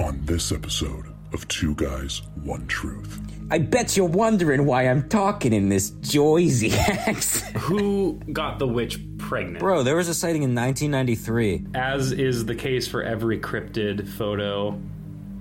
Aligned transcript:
on 0.00 0.20
this 0.24 0.50
episode 0.52 1.06
of 1.32 1.46
Two 1.48 1.74
Guys, 1.74 2.22
One 2.42 2.66
Truth. 2.66 3.20
I 3.50 3.58
bet 3.58 3.96
you're 3.96 4.06
wondering 4.06 4.64
why 4.64 4.88
I'm 4.88 5.08
talking 5.08 5.52
in 5.52 5.68
this 5.68 5.90
Jersey 6.00 6.72
accent. 6.78 7.56
Who 7.56 8.14
got 8.32 8.58
the 8.58 8.66
witch 8.66 8.98
pregnant? 9.18 9.58
Bro, 9.58 9.82
there 9.82 9.96
was 9.96 10.08
a 10.08 10.14
sighting 10.14 10.42
in 10.42 10.54
1993. 10.54 11.66
As 11.74 12.12
is 12.12 12.46
the 12.46 12.54
case 12.54 12.88
for 12.88 13.02
every 13.02 13.38
cryptid 13.38 14.08
photo, 14.08 14.80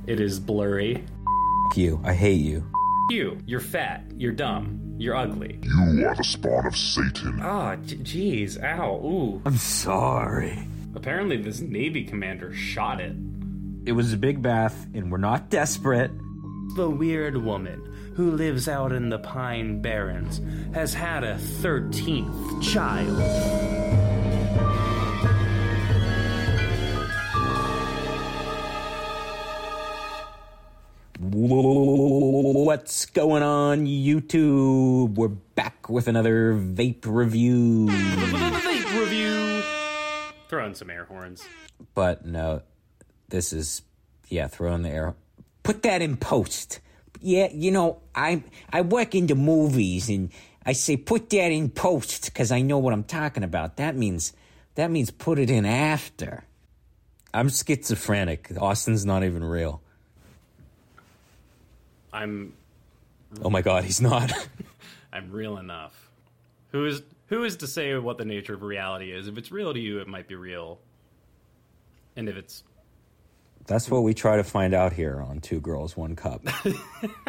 it 0.07 0.20
is 0.20 0.39
blurry. 0.39 1.03
F 1.71 1.77
you. 1.77 2.02
I 2.03 2.13
hate 2.13 2.41
you. 2.41 2.66
You, 3.12 3.38
you're 3.45 3.59
fat, 3.59 4.03
you're 4.17 4.34
dumb, 4.34 4.95
you're 4.98 5.16
ugly. 5.16 5.59
You 5.63 6.05
are 6.07 6.16
the 6.16 6.23
spawn 6.23 6.66
of 6.67 6.76
Satan. 6.77 7.39
Ah, 7.41 7.76
j- 7.77 7.95
jeez, 7.98 8.62
ow, 8.63 8.95
ooh. 9.03 9.41
I'm 9.45 9.57
sorry. 9.57 10.67
Apparently, 10.95 11.38
this 11.38 11.59
Navy 11.59 12.03
commander 12.03 12.53
shot 12.53 12.99
it. 12.99 13.16
It 13.85 13.93
was 13.93 14.13
a 14.13 14.17
big 14.17 14.41
bath, 14.41 14.88
and 14.93 15.11
we're 15.11 15.17
not 15.17 15.49
desperate. 15.49 16.11
The 16.75 16.89
weird 16.89 17.38
woman 17.38 18.13
who 18.15 18.31
lives 18.31 18.67
out 18.67 18.91
in 18.91 19.09
the 19.09 19.19
Pine 19.19 19.81
Barrens 19.81 20.41
has 20.73 20.93
had 20.93 21.23
a 21.23 21.35
13th 21.35 22.61
child. 22.61 23.17
What's 31.19 33.05
going 33.05 33.43
on, 33.43 33.85
YouTube? 33.85 35.16
We're 35.16 35.30
back 35.30 35.89
with 35.89 36.07
another 36.07 36.53
vape 36.53 37.05
review. 37.05 37.88
Vape 37.88 38.99
review. 38.99 39.63
Throw 40.49 40.66
in 40.66 40.75
some 40.75 40.89
air 40.89 41.05
horns. 41.05 41.43
But 41.93 42.25
no, 42.25 42.61
this 43.29 43.53
is 43.53 43.81
yeah, 44.27 44.47
throw 44.47 44.73
in 44.73 44.83
the 44.83 44.89
air. 44.89 45.16
Put 45.63 45.83
that 45.83 46.02
in 46.02 46.17
post. 46.17 46.80
Yeah, 47.22 47.49
you 47.52 47.71
know, 47.71 48.02
I 48.16 48.44
I 48.71 48.81
work 48.81 49.16
in 49.16 49.27
the 49.27 49.36
movies 49.36 50.09
and 50.09 50.31
I 50.66 50.73
say 50.73 50.97
put 50.97 51.30
that 51.31 51.52
in 51.52 51.69
post 51.69 52.25
because 52.25 52.52
I 52.52 52.61
know 52.61 52.77
what 52.77 52.94
I'm 52.94 53.03
talking 53.03 53.44
about. 53.44 53.77
That 53.77 53.95
means 53.95 54.33
that 54.75 54.91
means 54.91 55.11
put 55.11 55.39
it 55.39 55.49
in 55.49 55.66
after. 55.66 56.44
I'm 57.33 57.49
schizophrenic. 57.49 58.52
Austin's 58.59 59.05
not 59.05 59.23
even 59.23 59.43
real. 59.43 59.81
I'm 62.11 62.53
Oh 63.43 63.49
my 63.49 63.61
god, 63.61 63.83
he's 63.83 64.02
not. 64.02 64.31
I'm 65.14 65.31
real 65.31 65.58
enough. 65.58 66.09
Who 66.71 66.86
is 66.86 67.02
who 67.27 67.43
is 67.43 67.58
to 67.58 67.67
say 67.67 67.95
what 67.97 68.17
the 68.17 68.25
nature 68.25 68.53
of 68.53 68.64
reality 68.64 69.11
is? 69.11 69.27
If 69.27 69.38
it's 69.38 69.52
real 69.52 69.73
to 69.73 69.80
you, 69.80 69.99
it 69.99 70.08
might 70.08 70.27
be 70.27 70.36
real. 70.36 70.80
And 72.16 72.27
if 72.27 72.36
it's 72.36 72.64
That's 73.70 73.92
what 73.92 74.02
we 74.02 74.16
try 74.16 74.38
to 74.38 74.44
find 74.44 74.73
out 74.73 74.94
here 74.94 75.22
on 75.22 75.42
Two 75.42 75.59
Girls, 75.59 75.95
One 75.95 76.16
Cup. 76.16 76.42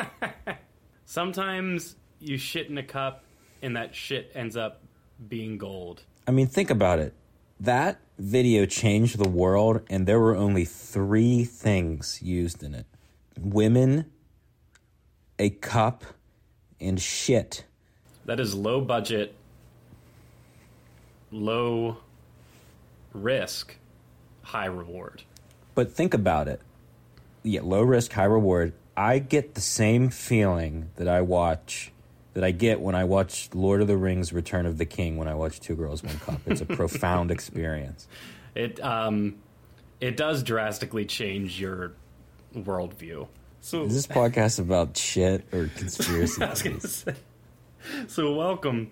sometimes 1.05 1.97
you 2.19 2.39
shit 2.39 2.71
in 2.71 2.79
a 2.79 2.83
cup 2.83 3.25
and 3.61 3.77
that 3.77 3.95
shit 3.95 4.33
ends 4.35 4.57
up 4.57 4.83
being 5.29 5.59
gold. 5.59 6.03
I 6.27 6.31
mean, 6.31 6.47
think 6.47 6.71
about 6.71 6.99
it. 6.99 7.13
That 7.61 8.01
video 8.19 8.65
changed 8.65 9.19
the 9.19 9.29
world, 9.29 9.83
and 9.91 10.07
there 10.07 10.19
were 10.19 10.35
only 10.35 10.65
three 10.65 11.45
things 11.45 12.21
used 12.23 12.63
in 12.63 12.75
it 12.75 12.87
women, 13.39 14.11
a 15.39 15.51
cup, 15.51 16.05
and 16.81 16.99
shit. 16.99 17.65
That 18.25 18.41
is 18.41 18.55
low 18.55 18.81
budget, 18.81 19.35
low 21.31 21.99
risk, 23.13 23.77
high 24.43 24.65
reward. 24.65 25.23
But 25.81 25.93
think 25.93 26.13
about 26.13 26.47
it. 26.47 26.61
Yeah, 27.43 27.63
low 27.63 27.81
risk, 27.81 28.13
high 28.13 28.25
reward. 28.25 28.75
I 28.99 29.19
get 29.19 29.55
the 29.55 29.63
same 29.63 30.11
feeling 30.11 30.91
that 30.97 31.09
I 31.09 31.23
watch, 31.23 31.91
that 32.35 32.45
I 32.45 32.51
get 32.51 32.83
when 32.83 32.95
I 32.95 33.05
watch 33.05 33.49
Lord 33.55 33.81
of 33.81 33.87
the 33.87 33.97
Rings 33.97 34.31
Return 34.31 34.67
of 34.67 34.77
the 34.77 34.85
King 34.85 35.17
when 35.17 35.27
I 35.27 35.35
watch 35.35 35.59
Two 35.59 35.75
Girls, 35.75 36.03
One 36.03 36.19
Cup. 36.19 36.43
It's 36.45 36.61
a 36.61 36.67
profound 36.67 37.31
experience. 37.31 38.09
It 38.55 38.79
um 38.85 39.37
it 40.03 40.19
does 40.19 40.43
drastically 40.43 41.07
change 41.07 41.59
your 41.59 41.93
worldview. 42.55 43.29
So 43.63 43.85
Is 43.85 43.95
this 43.95 44.07
podcast 44.07 44.61
about 44.61 44.99
shit 44.99 45.47
or 45.51 45.69
conspiracy? 45.69 46.45
Say. 46.81 47.15
So 48.07 48.35
welcome, 48.35 48.91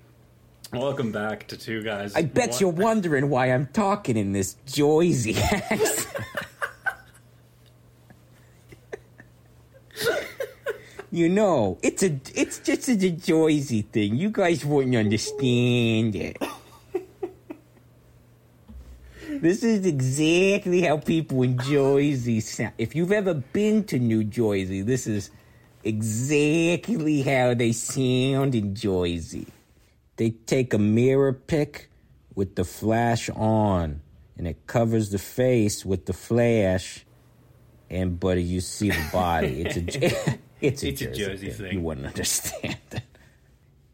welcome 0.72 1.12
back 1.12 1.48
to 1.48 1.58
Two 1.58 1.82
Guys. 1.82 2.14
I 2.14 2.22
bet 2.22 2.62
you're 2.62 2.70
wondering 2.70 3.28
why 3.28 3.52
I'm 3.52 3.66
talking 3.66 4.16
in 4.16 4.32
this 4.32 4.56
Jersey 4.64 5.36
accent. 5.52 6.06
You 11.10 11.28
know, 11.28 11.78
it's 11.82 12.02
a 12.02 12.20
it's 12.34 12.58
just 12.58 12.88
a 12.88 12.96
Jersey 12.96 13.82
thing. 13.82 14.16
You 14.16 14.30
guys 14.30 14.64
wouldn't 14.64 14.96
understand 14.96 16.14
it. 16.14 16.36
This 19.40 19.62
is 19.62 19.86
exactly 19.86 20.80
how 20.80 20.96
people 20.96 21.42
in 21.42 21.58
Jersey 21.58 22.40
sound. 22.40 22.72
If 22.76 22.96
you've 22.96 23.12
ever 23.12 23.34
been 23.34 23.84
to 23.84 23.98
New 23.98 24.24
Jersey, 24.24 24.82
this 24.82 25.06
is 25.06 25.30
exactly 25.84 27.22
how 27.22 27.54
they 27.54 27.70
sound 27.70 28.56
in 28.56 28.74
Jersey. 28.74 29.46
They 30.16 30.30
take 30.30 30.74
a 30.74 30.78
mirror 30.78 31.32
pick 31.32 31.88
with 32.34 32.56
the 32.56 32.64
flash 32.64 33.30
on, 33.30 34.00
and 34.36 34.48
it 34.48 34.66
covers 34.66 35.10
the 35.10 35.18
face 35.18 35.84
with 35.84 36.06
the 36.06 36.14
flash, 36.14 37.04
and 37.88 38.18
but 38.18 38.38
you 38.38 38.60
see 38.60 38.90
the 38.90 39.08
body. 39.12 39.62
It's 39.62 39.76
a 39.76 40.38
it's 40.60 40.82
a 40.82 40.88
It's 40.88 41.00
a 41.02 41.06
Jersey, 41.06 41.24
Jersey 41.24 41.50
thing. 41.50 41.72
You 41.74 41.80
wouldn't 41.80 42.06
understand 42.12 42.76
it. 42.92 43.02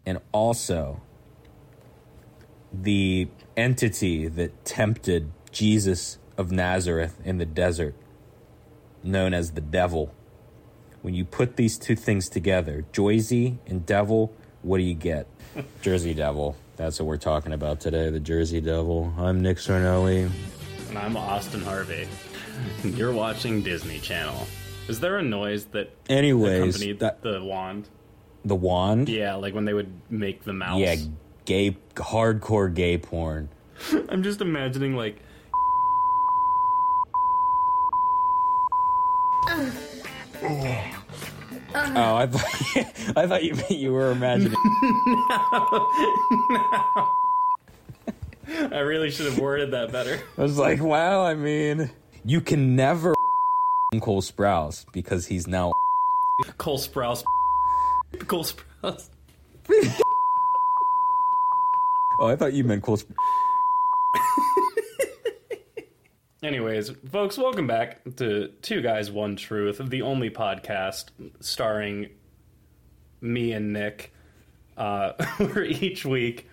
And 0.06 0.18
also, 0.32 1.00
the 2.72 3.28
entity 3.56 4.28
that 4.28 4.64
tempted 4.64 5.30
Jesus 5.52 6.18
of 6.36 6.50
Nazareth 6.50 7.20
in 7.24 7.38
the 7.38 7.46
desert, 7.46 7.94
known 9.02 9.32
as 9.34 9.52
the 9.52 9.60
devil. 9.60 10.12
When 11.02 11.14
you 11.14 11.24
put 11.24 11.56
these 11.56 11.78
two 11.78 11.94
things 11.96 12.28
together, 12.28 12.84
Jersey 12.92 13.58
and 13.66 13.84
devil, 13.86 14.32
what 14.62 14.78
do 14.78 14.84
you 14.84 14.94
get? 14.94 15.26
Jersey 15.82 16.14
Devil. 16.14 16.56
That's 16.76 16.98
what 16.98 17.06
we're 17.06 17.18
talking 17.18 17.52
about 17.52 17.80
today, 17.80 18.10
the 18.10 18.18
Jersey 18.18 18.60
Devil. 18.60 19.12
I'm 19.18 19.40
Nick 19.42 19.58
Sarnelli. 19.58 20.28
and 20.88 20.98
I'm 20.98 21.16
Austin 21.16 21.60
Harvey. 21.60 22.08
You're 22.84 23.12
watching 23.12 23.62
Disney 23.62 23.98
Channel. 24.00 24.46
Is 24.88 25.00
there 25.00 25.16
a 25.18 25.22
noise 25.22 25.64
that 25.66 25.90
Anyways, 26.08 26.60
accompanied 26.76 26.98
that, 27.00 27.22
the 27.22 27.42
wand? 27.42 27.88
the 28.44 28.54
wand? 28.54 29.08
Yeah, 29.08 29.34
like 29.36 29.54
when 29.54 29.64
they 29.64 29.72
would 29.72 29.90
make 30.10 30.44
the 30.44 30.52
mouse. 30.52 30.78
Yeah, 30.80 30.96
gay, 31.46 31.76
hardcore 31.94 32.72
gay 32.72 32.98
porn. 32.98 33.48
I'm 34.08 34.22
just 34.22 34.40
imagining 34.42 34.94
like 34.94 35.20
Oh, 41.76 42.16
I 42.16 42.26
thought 42.26 43.16
I 43.16 43.26
thought 43.26 43.42
you 43.44 43.56
you 43.68 43.92
were 43.92 44.10
imagining. 44.10 44.54
No, 45.26 45.88
no. 46.50 47.08
I 48.76 48.80
really 48.80 49.10
should 49.10 49.26
have 49.26 49.38
worded 49.38 49.70
that 49.72 49.90
better. 49.90 50.20
I 50.36 50.42
was 50.42 50.58
like, 50.58 50.80
wow. 50.82 51.24
I 51.24 51.34
mean, 51.34 51.90
you 52.24 52.40
can 52.42 52.76
never 52.76 53.14
Cole 54.00 54.22
Sprouse 54.22 54.84
because 54.92 55.26
he's 55.26 55.46
now. 55.46 55.72
Cole 56.58 56.78
Sprouse. 56.78 57.24
Cole 58.26 58.44
Sprouse. 58.44 59.08
Oh, 62.20 62.28
I 62.28 62.36
thought 62.36 62.52
you 62.52 62.62
meant 62.62 62.84
Cole. 62.84 62.96
Sp- 63.02 63.10
Anyways, 66.44 66.90
folks, 67.10 67.38
welcome 67.38 67.66
back 67.66 68.02
to 68.18 68.48
Two 68.62 68.82
Guys 68.82 69.10
One 69.10 69.34
Truth, 69.34 69.80
the 69.82 70.02
only 70.02 70.28
podcast 70.30 71.06
starring 71.40 72.10
me 73.22 73.52
and 73.52 73.72
Nick. 73.72 74.12
Uh, 74.76 75.12
where 75.38 75.64
each 75.64 76.04
week 76.04 76.48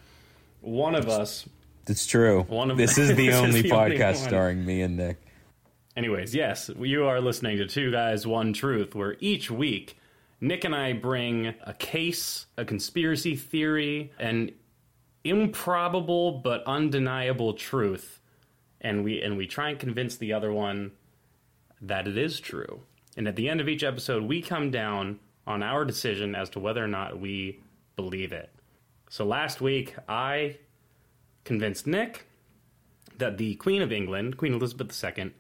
one 0.61 0.95
of 0.95 1.09
us. 1.09 1.47
It's 1.87 2.07
true. 2.07 2.43
One 2.43 2.71
of- 2.71 2.77
this 2.77 2.97
is 2.97 3.15
the 3.15 3.27
is 3.27 3.35
only 3.35 3.61
the 3.63 3.69
podcast 3.69 4.15
starring 4.15 4.65
me 4.65 4.81
and 4.81 4.95
Nick. 4.97 5.17
Anyways, 6.01 6.33
yes, 6.33 6.71
you 6.79 7.05
are 7.05 7.21
listening 7.21 7.57
to 7.57 7.67
Two 7.67 7.91
Guys 7.91 8.25
One 8.25 8.53
Truth, 8.53 8.95
where 8.95 9.17
each 9.19 9.51
week 9.51 9.99
Nick 10.39 10.63
and 10.63 10.73
I 10.73 10.93
bring 10.93 11.53
a 11.61 11.75
case, 11.75 12.47
a 12.57 12.65
conspiracy 12.65 13.35
theory, 13.35 14.11
an 14.17 14.49
improbable 15.23 16.39
but 16.39 16.63
undeniable 16.65 17.53
truth 17.53 18.19
and 18.81 19.03
we 19.03 19.21
and 19.21 19.37
we 19.37 19.45
try 19.45 19.69
and 19.69 19.77
convince 19.77 20.17
the 20.17 20.33
other 20.33 20.51
one 20.51 20.93
that 21.79 22.07
it 22.07 22.17
is 22.17 22.39
true. 22.39 22.81
And 23.15 23.27
at 23.27 23.35
the 23.35 23.47
end 23.47 23.61
of 23.61 23.69
each 23.69 23.83
episode, 23.83 24.23
we 24.23 24.41
come 24.41 24.71
down 24.71 25.19
on 25.45 25.61
our 25.61 25.85
decision 25.85 26.33
as 26.33 26.49
to 26.49 26.59
whether 26.59 26.83
or 26.83 26.87
not 26.87 27.19
we 27.19 27.59
believe 27.95 28.33
it. 28.33 28.49
So 29.11 29.23
last 29.23 29.61
week, 29.61 29.93
I 30.09 30.57
convinced 31.43 31.85
Nick 31.85 32.25
that 33.19 33.37
the 33.37 33.53
Queen 33.53 33.83
of 33.83 33.91
England, 33.91 34.37
Queen 34.37 34.55
Elizabeth 34.55 34.99
II, 35.03 35.33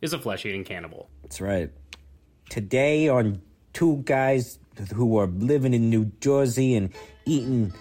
is 0.00 0.12
a 0.12 0.18
flesh 0.18 0.46
eating 0.46 0.64
cannibal. 0.64 1.08
That's 1.22 1.40
right. 1.40 1.70
Today 2.48 3.08
on 3.08 3.42
two 3.72 4.02
guys 4.04 4.58
who 4.94 5.18
are 5.18 5.26
living 5.26 5.74
in 5.74 5.90
New 5.90 6.06
Jersey 6.20 6.74
and 6.74 6.90
eating 7.26 7.72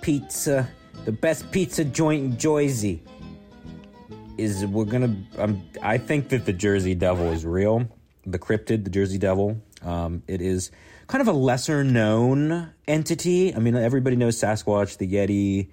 pizza, 0.00 0.68
the 1.04 1.12
best 1.12 1.50
pizza 1.52 1.84
joint 1.84 2.24
in 2.24 2.38
Jersey. 2.38 3.02
Is 4.38 4.64
we're 4.64 4.86
gonna. 4.86 5.14
Um, 5.36 5.62
I 5.82 5.98
think 5.98 6.30
that 6.30 6.46
the 6.46 6.54
Jersey 6.54 6.94
Devil 6.94 7.30
is 7.30 7.44
real. 7.44 7.86
The 8.24 8.38
cryptid, 8.38 8.84
the 8.84 8.90
Jersey 8.90 9.18
Devil. 9.18 9.60
Um, 9.82 10.22
it 10.26 10.40
is 10.40 10.70
kind 11.08 11.20
of 11.20 11.28
a 11.28 11.32
lesser 11.32 11.84
known 11.84 12.72
entity. 12.88 13.54
I 13.54 13.58
mean, 13.58 13.76
everybody 13.76 14.16
knows 14.16 14.40
Sasquatch, 14.40 14.96
the 14.96 15.12
Yeti, 15.12 15.68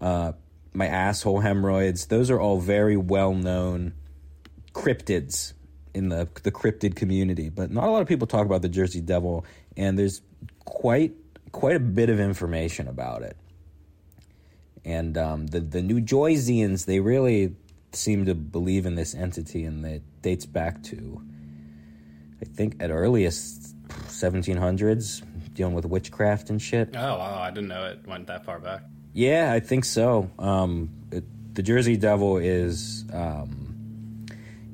uh, 0.00 0.32
my 0.74 0.88
asshole 0.88 1.38
hemorrhoids. 1.38 2.06
Those 2.06 2.28
are 2.32 2.40
all 2.40 2.58
very 2.58 2.96
well 2.96 3.34
known 3.34 3.94
cryptids 4.78 5.54
in 5.94 6.08
the 6.08 6.28
the 6.42 6.52
cryptid 6.52 6.94
community, 6.94 7.48
but 7.48 7.70
not 7.70 7.84
a 7.84 7.90
lot 7.90 8.02
of 8.02 8.08
people 8.08 8.26
talk 8.26 8.46
about 8.46 8.62
the 8.62 8.68
Jersey 8.68 9.00
Devil, 9.00 9.44
and 9.76 9.98
there's 9.98 10.22
quite 10.64 11.12
quite 11.52 11.76
a 11.76 11.80
bit 11.80 12.08
of 12.10 12.20
information 12.20 12.88
about 12.88 13.22
it. 13.22 13.36
And 14.84 15.18
um, 15.18 15.46
the 15.48 15.60
the 15.60 15.82
New 15.82 16.00
Jerseyans, 16.00 16.86
they 16.86 17.00
really 17.00 17.56
seem 17.92 18.26
to 18.26 18.34
believe 18.34 18.86
in 18.86 18.94
this 18.94 19.14
entity, 19.14 19.64
and 19.64 19.84
it 19.84 20.02
dates 20.22 20.46
back 20.46 20.82
to, 20.84 21.20
I 22.40 22.44
think, 22.44 22.76
at 22.80 22.90
earliest 22.90 23.74
1700s, 23.88 25.22
dealing 25.54 25.74
with 25.74 25.86
witchcraft 25.86 26.50
and 26.50 26.60
shit. 26.60 26.90
Oh, 26.94 27.18
wow, 27.18 27.40
I 27.40 27.50
didn't 27.50 27.68
know 27.68 27.86
it 27.86 28.06
went 28.06 28.26
that 28.26 28.44
far 28.44 28.60
back. 28.60 28.82
Yeah, 29.14 29.52
I 29.52 29.60
think 29.60 29.84
so. 29.84 30.30
Um, 30.38 30.90
it, 31.10 31.24
the 31.54 31.62
Jersey 31.62 31.96
Devil 31.96 32.36
is 32.36 33.04
um, 33.12 33.67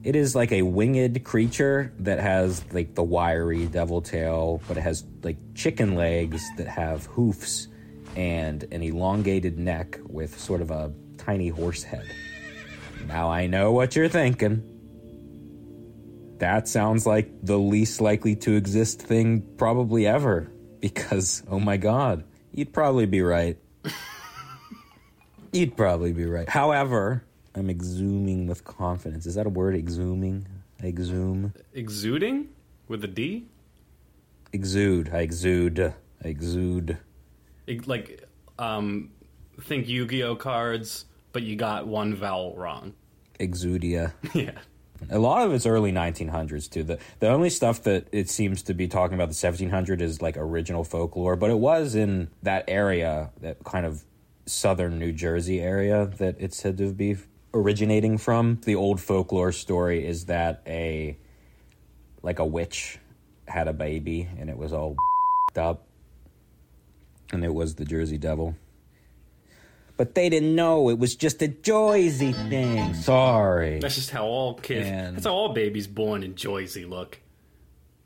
it 0.04 0.14
is 0.14 0.34
like 0.34 0.52
a 0.52 0.60
winged 0.60 1.24
creature 1.24 1.90
that 2.00 2.20
has 2.20 2.62
like 2.72 2.94
the 2.94 3.02
wiry 3.02 3.66
devil 3.66 4.02
tail, 4.02 4.60
but 4.68 4.76
it 4.76 4.82
has 4.82 5.02
like 5.22 5.38
chicken 5.54 5.94
legs 5.96 6.44
that 6.58 6.68
have 6.68 7.06
hoofs 7.06 7.68
and 8.14 8.64
an 8.70 8.82
elongated 8.82 9.58
neck 9.58 9.98
with 10.06 10.38
sort 10.38 10.60
of 10.60 10.70
a 10.70 10.92
tiny 11.16 11.48
horse 11.48 11.82
head. 11.82 12.04
Now 13.06 13.30
I 13.30 13.46
know 13.46 13.72
what 13.72 13.96
you're 13.96 14.10
thinking. 14.10 14.62
That 16.38 16.68
sounds 16.68 17.06
like 17.06 17.30
the 17.42 17.58
least 17.58 18.02
likely 18.02 18.36
to 18.36 18.56
exist 18.56 19.00
thing 19.00 19.40
probably 19.56 20.06
ever. 20.06 20.50
Because, 20.80 21.42
oh 21.48 21.58
my 21.58 21.78
god, 21.78 22.24
you'd 22.52 22.74
probably 22.74 23.06
be 23.06 23.22
right. 23.22 23.56
you'd 25.52 25.78
probably 25.78 26.12
be 26.12 26.26
right. 26.26 26.46
However, 26.46 27.24
I'm 27.54 27.68
exhuming 27.70 28.46
with 28.46 28.64
confidence. 28.64 29.26
Is 29.26 29.36
that 29.36 29.46
a 29.46 29.50
word? 29.50 29.74
Exhuming? 29.74 30.44
I 30.82 30.86
exhume? 30.86 31.54
Exuding 31.72 32.48
with 32.88 33.04
a 33.04 33.08
D? 33.08 33.46
Exude. 34.52 35.10
I 35.12 35.20
exude. 35.20 35.80
I 36.24 36.28
exude. 36.28 36.98
Ex- 37.68 37.86
Like, 37.86 38.26
um, 38.58 39.10
think 39.60 39.88
Yu 39.88 40.06
Gi 40.06 40.22
Oh 40.24 40.36
cards, 40.36 41.06
but 41.32 41.42
you 41.42 41.56
got 41.56 41.86
one 41.86 42.14
vowel 42.14 42.54
wrong. 42.56 42.94
Exudia. 43.38 44.12
yeah. 44.34 44.52
A 45.10 45.18
lot 45.18 45.44
of 45.46 45.52
it's 45.52 45.66
early 45.66 45.92
1900s 45.92 46.70
too. 46.70 46.82
The 46.82 46.98
the 47.18 47.28
only 47.28 47.50
stuff 47.50 47.82
that 47.82 48.06
it 48.12 48.30
seems 48.30 48.62
to 48.62 48.74
be 48.74 48.88
talking 48.88 49.14
about 49.14 49.28
the 49.28 49.46
1700 49.46 50.00
is 50.00 50.22
like 50.22 50.36
original 50.36 50.84
folklore, 50.84 51.36
but 51.36 51.50
it 51.50 51.58
was 51.58 51.94
in 51.94 52.28
that 52.42 52.64
area, 52.68 53.30
that 53.40 53.62
kind 53.64 53.84
of 53.86 54.04
southern 54.46 54.98
New 54.98 55.12
Jersey 55.12 55.60
area 55.60 56.06
that 56.18 56.36
it's 56.38 56.56
said 56.56 56.78
to 56.78 56.92
be 56.92 57.16
originating 57.54 58.18
from. 58.18 58.60
The 58.64 58.74
old 58.74 59.00
folklore 59.00 59.52
story 59.52 60.06
is 60.06 60.26
that 60.26 60.62
a 60.66 61.16
like 62.22 62.38
a 62.38 62.44
witch 62.44 62.98
had 63.46 63.68
a 63.68 63.72
baby 63.72 64.28
and 64.38 64.50
it 64.50 64.56
was 64.58 64.72
all 64.72 64.96
up 65.56 65.86
and 67.32 67.44
it 67.44 67.54
was 67.54 67.76
the 67.76 67.84
Jersey 67.84 68.18
Devil. 68.18 68.56
But 69.96 70.16
they 70.16 70.28
didn't 70.28 70.56
know 70.56 70.88
it 70.90 70.98
was 70.98 71.14
just 71.14 71.40
a 71.42 71.46
Jersey 71.48 72.32
thing. 72.32 72.94
Sorry. 72.94 73.78
That's 73.78 73.94
just 73.94 74.10
how 74.10 74.24
all 74.24 74.54
kids, 74.54 74.88
And- 74.88 75.16
that's 75.16 75.26
how 75.26 75.32
all 75.34 75.52
babies 75.52 75.86
born 75.86 76.24
in 76.24 76.34
Jersey 76.34 76.84
look. 76.84 77.20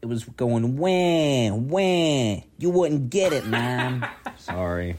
it 0.03 0.07
was 0.07 0.25
going 0.25 0.77
wham 0.77 1.69
wham. 1.69 2.43
You 2.59 2.71
wouldn't 2.71 3.09
get 3.11 3.33
it, 3.33 3.47
man. 3.47 4.07
Sorry. 4.39 4.97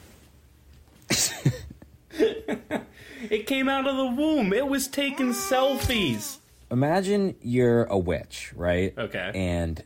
It 3.30 3.46
came 3.46 3.70
out 3.70 3.88
of 3.88 3.96
the 3.96 4.22
womb. 4.22 4.54
It 4.54 4.68
was 4.68 4.88
taking 4.88 5.30
selfies. 5.30 6.38
Imagine 6.72 7.36
you're 7.42 7.84
a 7.86 7.98
witch, 7.98 8.54
right? 8.56 8.94
Okay. 8.98 9.31
And 9.34 9.84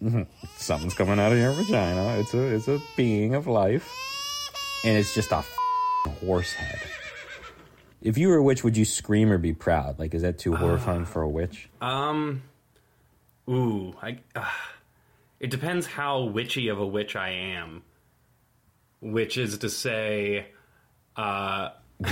something's 0.56 0.94
coming 0.94 1.18
out 1.18 1.32
of 1.32 1.38
your 1.38 1.52
vagina. 1.52 2.18
It's 2.18 2.34
a 2.34 2.54
it's 2.54 2.68
a 2.68 2.80
being 2.96 3.34
of 3.34 3.46
life, 3.46 3.90
and 4.84 4.96
it's 4.96 5.14
just 5.14 5.32
a 5.32 5.42
horse 6.20 6.52
head. 6.52 6.80
If 8.02 8.18
you 8.18 8.28
were 8.28 8.36
a 8.36 8.42
witch, 8.42 8.62
would 8.62 8.76
you 8.76 8.84
scream 8.84 9.32
or 9.32 9.38
be 9.38 9.52
proud? 9.52 9.98
Like, 9.98 10.14
is 10.14 10.22
that 10.22 10.38
too 10.38 10.54
horrifying 10.54 11.06
for 11.06 11.22
a 11.22 11.28
witch? 11.28 11.68
Um, 11.80 12.42
ooh, 13.48 13.94
I. 14.00 14.20
Uh, 14.34 14.44
it 15.40 15.50
depends 15.50 15.86
how 15.86 16.22
witchy 16.24 16.68
of 16.68 16.78
a 16.78 16.86
witch 16.86 17.16
I 17.16 17.30
am. 17.30 17.82
Which 19.00 19.36
is 19.36 19.58
to 19.58 19.68
say, 19.68 20.46
uh, 21.16 21.70
I 22.04 22.10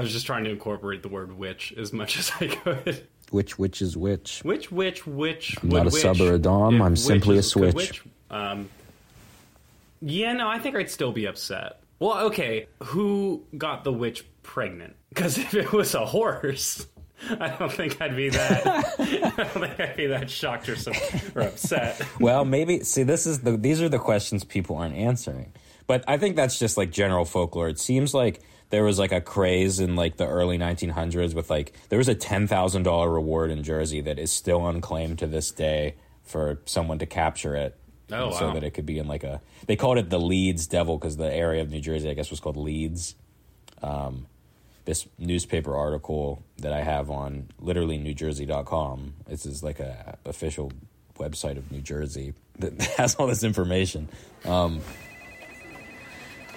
was 0.00 0.12
just 0.12 0.26
trying 0.26 0.44
to 0.44 0.50
incorporate 0.50 1.02
the 1.02 1.08
word 1.08 1.36
witch 1.36 1.72
as 1.76 1.92
much 1.92 2.18
as 2.18 2.30
I 2.40 2.48
could. 2.48 3.06
which 3.30 3.58
witch 3.58 3.80
is 3.80 3.96
which? 3.96 4.40
Which 4.44 4.70
witch, 4.70 5.06
which 5.06 5.56
I'm 5.62 5.68
not 5.70 5.82
a 5.82 5.90
witch 5.90 6.02
sub 6.02 6.20
or 6.20 6.34
a 6.34 6.38
dom, 6.38 6.76
if 6.76 6.82
I'm 6.82 6.96
simply 6.96 7.38
a 7.38 7.42
switch. 7.42 7.74
witch? 7.74 8.02
Um, 8.30 8.68
yeah, 10.02 10.32
no, 10.34 10.48
I 10.48 10.58
think 10.58 10.76
I'd 10.76 10.90
still 10.90 11.12
be 11.12 11.26
upset. 11.26 11.80
Well, 11.98 12.26
okay, 12.26 12.66
who 12.82 13.42
got 13.56 13.84
the 13.84 13.92
witch 13.92 14.24
pregnant? 14.42 14.96
Because 15.08 15.38
if 15.38 15.54
it 15.54 15.72
was 15.72 15.94
a 15.94 16.04
horse, 16.04 16.86
I 17.30 17.48
don't 17.48 17.72
think 17.72 18.00
I'd 18.00 18.16
be 18.16 18.28
that. 18.28 18.66
I 18.98 19.30
don't 19.30 19.48
think 19.48 19.80
I'd 19.80 19.96
be 19.96 20.06
that 20.08 20.28
shocked 20.28 20.68
or, 20.68 20.76
or 21.34 21.42
upset. 21.42 22.02
Well, 22.20 22.44
maybe 22.44 22.80
see 22.80 23.02
this 23.02 23.26
is 23.26 23.40
the 23.40 23.56
these 23.56 23.80
are 23.80 23.88
the 23.88 23.98
questions 23.98 24.44
people 24.44 24.76
aren't 24.76 24.96
answering. 24.96 25.52
But 25.86 26.04
I 26.08 26.18
think 26.18 26.36
that's 26.36 26.58
just 26.58 26.76
like 26.76 26.90
general 26.90 27.24
folklore. 27.24 27.68
It 27.68 27.78
seems 27.78 28.12
like 28.12 28.42
there 28.70 28.84
was 28.84 28.98
like 28.98 29.12
a 29.12 29.20
craze 29.20 29.78
in 29.78 29.94
like 29.94 30.16
the 30.16 30.26
early 30.26 30.58
1900s 30.58 31.34
with 31.34 31.50
like 31.50 31.72
there 31.88 31.98
was 31.98 32.08
a 32.08 32.14
$10,000 32.14 33.12
reward 33.12 33.50
in 33.50 33.62
Jersey 33.62 34.00
that 34.02 34.18
is 34.18 34.32
still 34.32 34.66
unclaimed 34.66 35.20
to 35.20 35.26
this 35.26 35.50
day 35.50 35.94
for 36.24 36.60
someone 36.64 36.98
to 36.98 37.06
capture 37.06 37.54
it. 37.54 37.76
Oh, 38.12 38.30
so 38.30 38.48
wow. 38.48 38.54
that 38.54 38.62
it 38.62 38.70
could 38.70 38.86
be 38.86 38.98
in 38.98 39.08
like 39.08 39.24
a 39.24 39.40
they 39.66 39.74
called 39.74 39.98
it 39.98 40.10
the 40.10 40.20
Leeds 40.20 40.68
Devil 40.68 40.96
because 40.96 41.16
the 41.16 41.32
area 41.32 41.60
of 41.62 41.70
New 41.70 41.80
Jersey 41.80 42.08
I 42.08 42.14
guess 42.14 42.30
was 42.30 42.38
called 42.38 42.56
Leeds. 42.56 43.16
Um, 43.82 44.26
this 44.84 45.06
newspaper 45.18 45.76
article 45.76 46.42
that 46.58 46.72
I 46.72 46.82
have 46.82 47.10
on 47.10 47.48
literally 47.58 47.98
newjersey.com. 47.98 49.14
This 49.26 49.44
is 49.44 49.62
like 49.62 49.80
a 49.80 50.16
official 50.24 50.72
website 51.18 51.58
of 51.58 51.70
New 51.72 51.80
Jersey 51.80 52.34
that 52.60 52.80
has 52.96 53.16
all 53.16 53.26
this 53.26 53.42
information. 53.42 54.08
Um, 54.44 54.80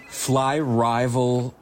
fly 0.10 0.60
rival 0.60 1.56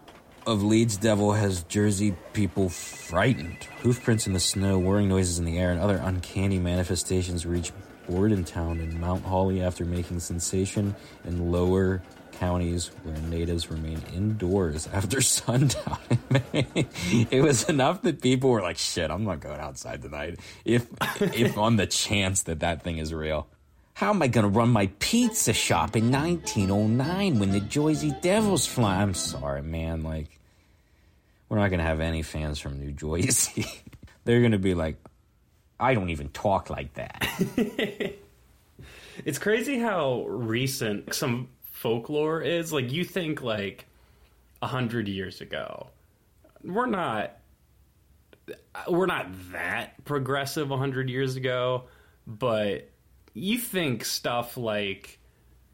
of 0.46 0.64
Leeds 0.64 0.96
Devil 0.98 1.34
has 1.34 1.64
Jersey 1.64 2.16
people 2.34 2.70
frightened. 2.70 3.66
Hoofprints 3.82 4.26
in 4.26 4.34
the 4.34 4.40
snow, 4.40 4.80
whirring 4.80 5.10
noises 5.10 5.38
in 5.38 5.46
the 5.46 5.60
air, 5.60 5.72
and 5.72 5.80
other 5.80 5.98
uncanny 5.98 6.58
manifestations 6.58 7.46
reach 7.46 7.72
Bordentown 8.10 8.80
and 8.80 9.00
Mount 9.00 9.26
Holly 9.26 9.62
after 9.62 9.84
making 9.84 10.22
sensation 10.22 10.96
in 11.26 11.52
lower 11.52 12.02
counties 12.32 12.92
where 13.04 13.18
natives 13.30 13.70
remain 13.70 14.02
indoors 14.16 14.88
after 14.94 15.20
sundown. 15.22 16.00
it 16.54 17.44
was 17.44 17.68
enough 17.68 18.02
that 18.04 18.22
people 18.22 18.50
were 18.50 18.62
like, 18.62 18.78
"Shit, 18.78 19.12
I'm 19.12 19.26
not 19.26 19.42
going 19.42 19.60
outside 19.60 20.02
tonight." 20.02 20.40
If 20.64 20.88
if 21.20 21.58
on 21.58 21.76
the 21.76 21.88
chance 21.88 22.44
that 22.44 22.62
that 22.62 22.84
thing 22.84 22.98
is 22.98 23.14
real. 23.14 23.48
How 23.98 24.12
am 24.12 24.22
I 24.22 24.28
going 24.28 24.44
to 24.44 24.50
run 24.50 24.70
my 24.70 24.92
pizza 25.00 25.54
shop 25.54 25.96
in 25.96 26.12
1909 26.12 27.40
when 27.40 27.50
the 27.50 27.60
Jersey 27.60 28.14
Devils 28.22 28.68
fly? 28.68 29.02
I'm 29.02 29.16
sorry, 29.16 29.64
man. 29.64 30.04
Like, 30.04 30.40
we're 31.50 31.58
not 31.58 31.70
going 31.70 31.80
to 31.80 31.84
have 31.84 32.00
any 32.00 32.22
fans 32.22 32.60
from 32.60 32.80
New 32.80 32.92
Jersey. 32.92 33.66
They're 34.24 34.42
going 34.42 34.52
to 34.52 34.60
be 34.60 34.76
like, 34.76 34.98
I 35.80 35.96
don't 35.96 36.12
even 36.12 36.30
talk 36.30 36.70
like 36.70 36.94
that. 36.94 37.28
It's 39.26 39.40
crazy 39.40 39.80
how 39.80 40.28
recent 40.28 41.16
some 41.16 41.50
folklore 41.72 42.40
is. 42.40 42.72
Like, 42.72 42.92
you 42.92 43.04
think, 43.04 43.42
like, 43.42 43.88
a 44.62 44.68
hundred 44.68 45.08
years 45.08 45.42
ago. 45.42 45.88
We're 46.64 46.86
not. 46.86 47.36
We're 48.88 49.08
not 49.08 49.26
that 49.54 50.06
progressive 50.06 50.70
a 50.70 50.78
hundred 50.78 51.10
years 51.10 51.36
ago, 51.36 51.86
but 52.28 52.92
you 53.38 53.58
think 53.58 54.04
stuff 54.06 54.58
like 54.58 55.20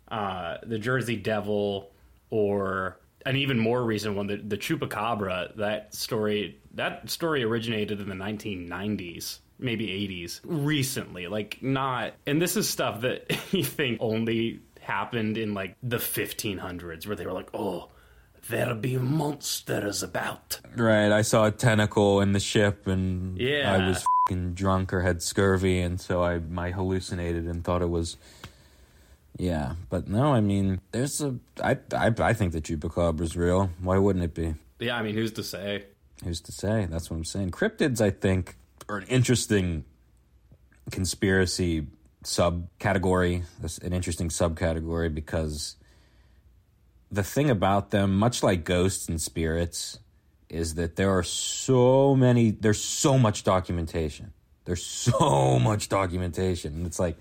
uh, 0.09 0.57
the 0.63 0.77
Jersey 0.77 1.15
Devil 1.15 1.91
or 2.29 2.99
an 3.25 3.37
even 3.37 3.57
more 3.57 3.83
recent 3.83 4.15
one, 4.15 4.27
the, 4.27 4.37
the 4.37 4.57
Chupacabra. 4.57 5.55
That 5.55 5.93
story 5.95 6.59
that 6.73 7.09
story 7.09 7.43
originated 7.43 8.01
in 8.01 8.09
the 8.09 8.15
1990s, 8.15 9.39
maybe 9.59 9.87
80s. 9.87 10.41
Recently, 10.43 11.27
like 11.27 11.61
not, 11.61 12.13
and 12.27 12.41
this 12.41 12.57
is 12.57 12.69
stuff 12.69 13.01
that 13.01 13.31
you 13.53 13.63
think 13.63 13.99
only 14.01 14.59
happened 14.81 15.37
in 15.37 15.53
like 15.53 15.77
the 15.81 15.97
1500s, 15.97 17.07
where 17.07 17.15
they 17.15 17.25
were 17.25 17.33
like, 17.33 17.49
oh. 17.53 17.89
There'll 18.49 18.75
be 18.75 18.97
monsters 18.97 20.03
about. 20.03 20.59
Right, 20.75 21.13
I 21.13 21.21
saw 21.21 21.45
a 21.45 21.51
tentacle 21.51 22.19
in 22.19 22.33
the 22.33 22.41
ship, 22.41 22.87
and 22.87 23.37
Yeah. 23.39 23.71
I 23.73 23.87
was 23.87 24.03
fing 24.33 24.53
drunk 24.53 24.93
or 24.93 25.01
had 25.01 25.21
scurvy, 25.21 25.79
and 25.79 25.99
so 25.99 26.23
I 26.23 26.39
I 26.57 26.71
hallucinated 26.71 27.45
and 27.45 27.63
thought 27.63 27.81
it 27.81 27.89
was. 27.89 28.17
Yeah, 29.37 29.73
but 29.89 30.07
no, 30.07 30.33
I 30.33 30.41
mean, 30.41 30.81
there's 30.91 31.21
a. 31.21 31.35
I 31.63 31.77
I 31.95 32.13
I 32.17 32.33
think 32.33 32.53
the 32.53 32.61
chupacabra's 32.61 33.35
real. 33.35 33.69
Why 33.81 33.97
wouldn't 33.97 34.23
it 34.23 34.33
be? 34.33 34.55
Yeah, 34.79 34.97
I 34.97 35.01
mean, 35.01 35.15
who's 35.15 35.31
to 35.33 35.43
say? 35.43 35.85
Who's 36.23 36.41
to 36.41 36.51
say? 36.51 36.87
That's 36.89 37.09
what 37.09 37.17
I'm 37.17 37.25
saying. 37.25 37.51
Cryptids, 37.51 37.99
I 38.01 38.11
think, 38.11 38.55
are 38.87 38.97
an 38.97 39.07
interesting 39.07 39.85
conspiracy 40.91 41.87
subcategory, 42.23 43.43
That's 43.59 43.77
an 43.79 43.93
interesting 43.93 44.29
subcategory 44.29 45.13
because 45.13 45.75
the 47.11 47.23
thing 47.23 47.49
about 47.49 47.91
them, 47.91 48.17
much 48.17 48.43
like 48.43 48.63
ghosts 48.63 49.09
and 49.09 49.21
spirits, 49.21 49.99
is 50.53 50.75
that 50.75 50.95
there 50.95 51.09
are 51.09 51.23
so 51.23 52.15
many, 52.15 52.51
there's 52.51 52.81
so 52.81 53.17
much 53.17 53.43
documentation. 53.43 54.31
There's 54.65 54.85
so 54.85 55.59
much 55.63 55.89
documentation. 55.89 56.73
And 56.73 56.85
it's 56.85 56.99
like, 56.99 57.17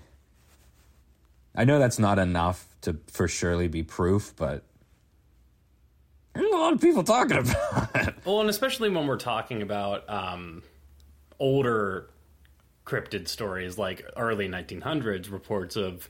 I 1.55 1.65
know 1.65 1.79
that's 1.79 1.99
not 1.99 2.19
enough 2.19 2.67
to 2.81 2.97
for 3.07 3.27
surely 3.27 3.67
be 3.67 3.83
proof, 3.83 4.33
but 4.35 4.63
there's 6.33 6.51
a 6.51 6.55
lot 6.55 6.73
of 6.73 6.81
people 6.81 7.03
talking 7.03 7.37
about 7.37 7.89
it. 7.95 8.15
Well, 8.25 8.39
and 8.39 8.49
especially 8.49 8.89
when 8.89 9.05
we're 9.05 9.17
talking 9.17 9.61
about 9.61 10.09
um, 10.09 10.63
older 11.39 12.09
cryptid 12.85 13.27
stories, 13.27 13.77
like 13.77 14.05
early 14.15 14.47
1900s 14.47 15.31
reports 15.31 15.75
of 15.75 16.09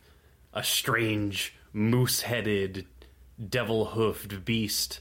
a 0.54 0.64
strange 0.64 1.56
moose-headed, 1.74 2.86
devil-hoofed 3.50 4.46
beast 4.46 5.00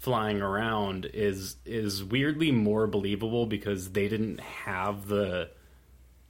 flying 0.00 0.40
around 0.40 1.04
is 1.12 1.56
is 1.66 2.02
weirdly 2.02 2.50
more 2.50 2.86
believable 2.86 3.44
because 3.44 3.92
they 3.92 4.08
didn't 4.08 4.40
have 4.40 5.06
the 5.06 5.50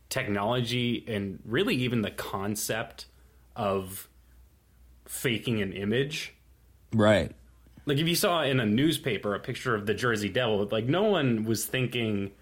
technology 0.09 1.05
and 1.07 1.39
really 1.45 1.77
even 1.77 2.03
the 2.03 2.11
concept 2.11 3.07
of 3.55 4.09
faking 5.07 5.62
an 5.62 5.73
image. 5.73 6.35
Right. 6.93 7.33
like 7.87 7.99
if 7.99 8.09
you 8.09 8.17
saw 8.17 8.43
in 8.43 8.59
a 8.59 8.67
newspaper 8.67 9.37
a 9.37 9.41
picture 9.41 9.77
of 9.77 9.87
the 9.87 9.95
Jersey 9.95 10.29
Devil, 10.29 10.69
like 10.73 10.87
no 10.87 11.05
one 11.05 11.45
was 11.45 11.65
thinking 11.65 12.33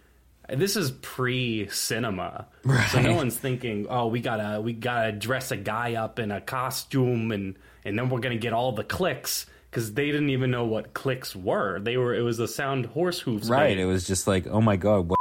this 0.48 0.76
is 0.76 0.90
pre-cinema, 0.90 2.46
so 2.90 3.02
no 3.02 3.14
one's 3.14 3.36
thinking, 3.36 3.86
oh, 3.90 4.06
we 4.06 4.22
gotta 4.22 4.62
we 4.62 4.72
gotta 4.72 5.12
dress 5.12 5.50
a 5.50 5.58
guy 5.58 5.92
up 5.96 6.18
in 6.18 6.30
a 6.30 6.40
costume 6.40 7.32
and 7.32 7.58
and 7.84 7.98
then 7.98 8.08
we're 8.08 8.20
gonna 8.20 8.38
get 8.38 8.54
all 8.54 8.72
the 8.72 8.84
clicks 8.84 9.44
because 9.70 9.94
they 9.94 10.06
didn't 10.06 10.30
even 10.30 10.50
know 10.50 10.64
what 10.64 10.94
clicks 10.94 11.34
were. 11.36 11.78
They 11.80 11.96
were 11.96 12.14
it 12.14 12.22
was 12.22 12.38
a 12.38 12.48
sound 12.48 12.86
horse 12.86 13.20
hooves, 13.20 13.48
Right. 13.48 13.78
It 13.78 13.84
was 13.86 14.06
just 14.06 14.26
like, 14.26 14.46
oh 14.46 14.60
my 14.60 14.76
god, 14.76 15.08
what 15.08 15.18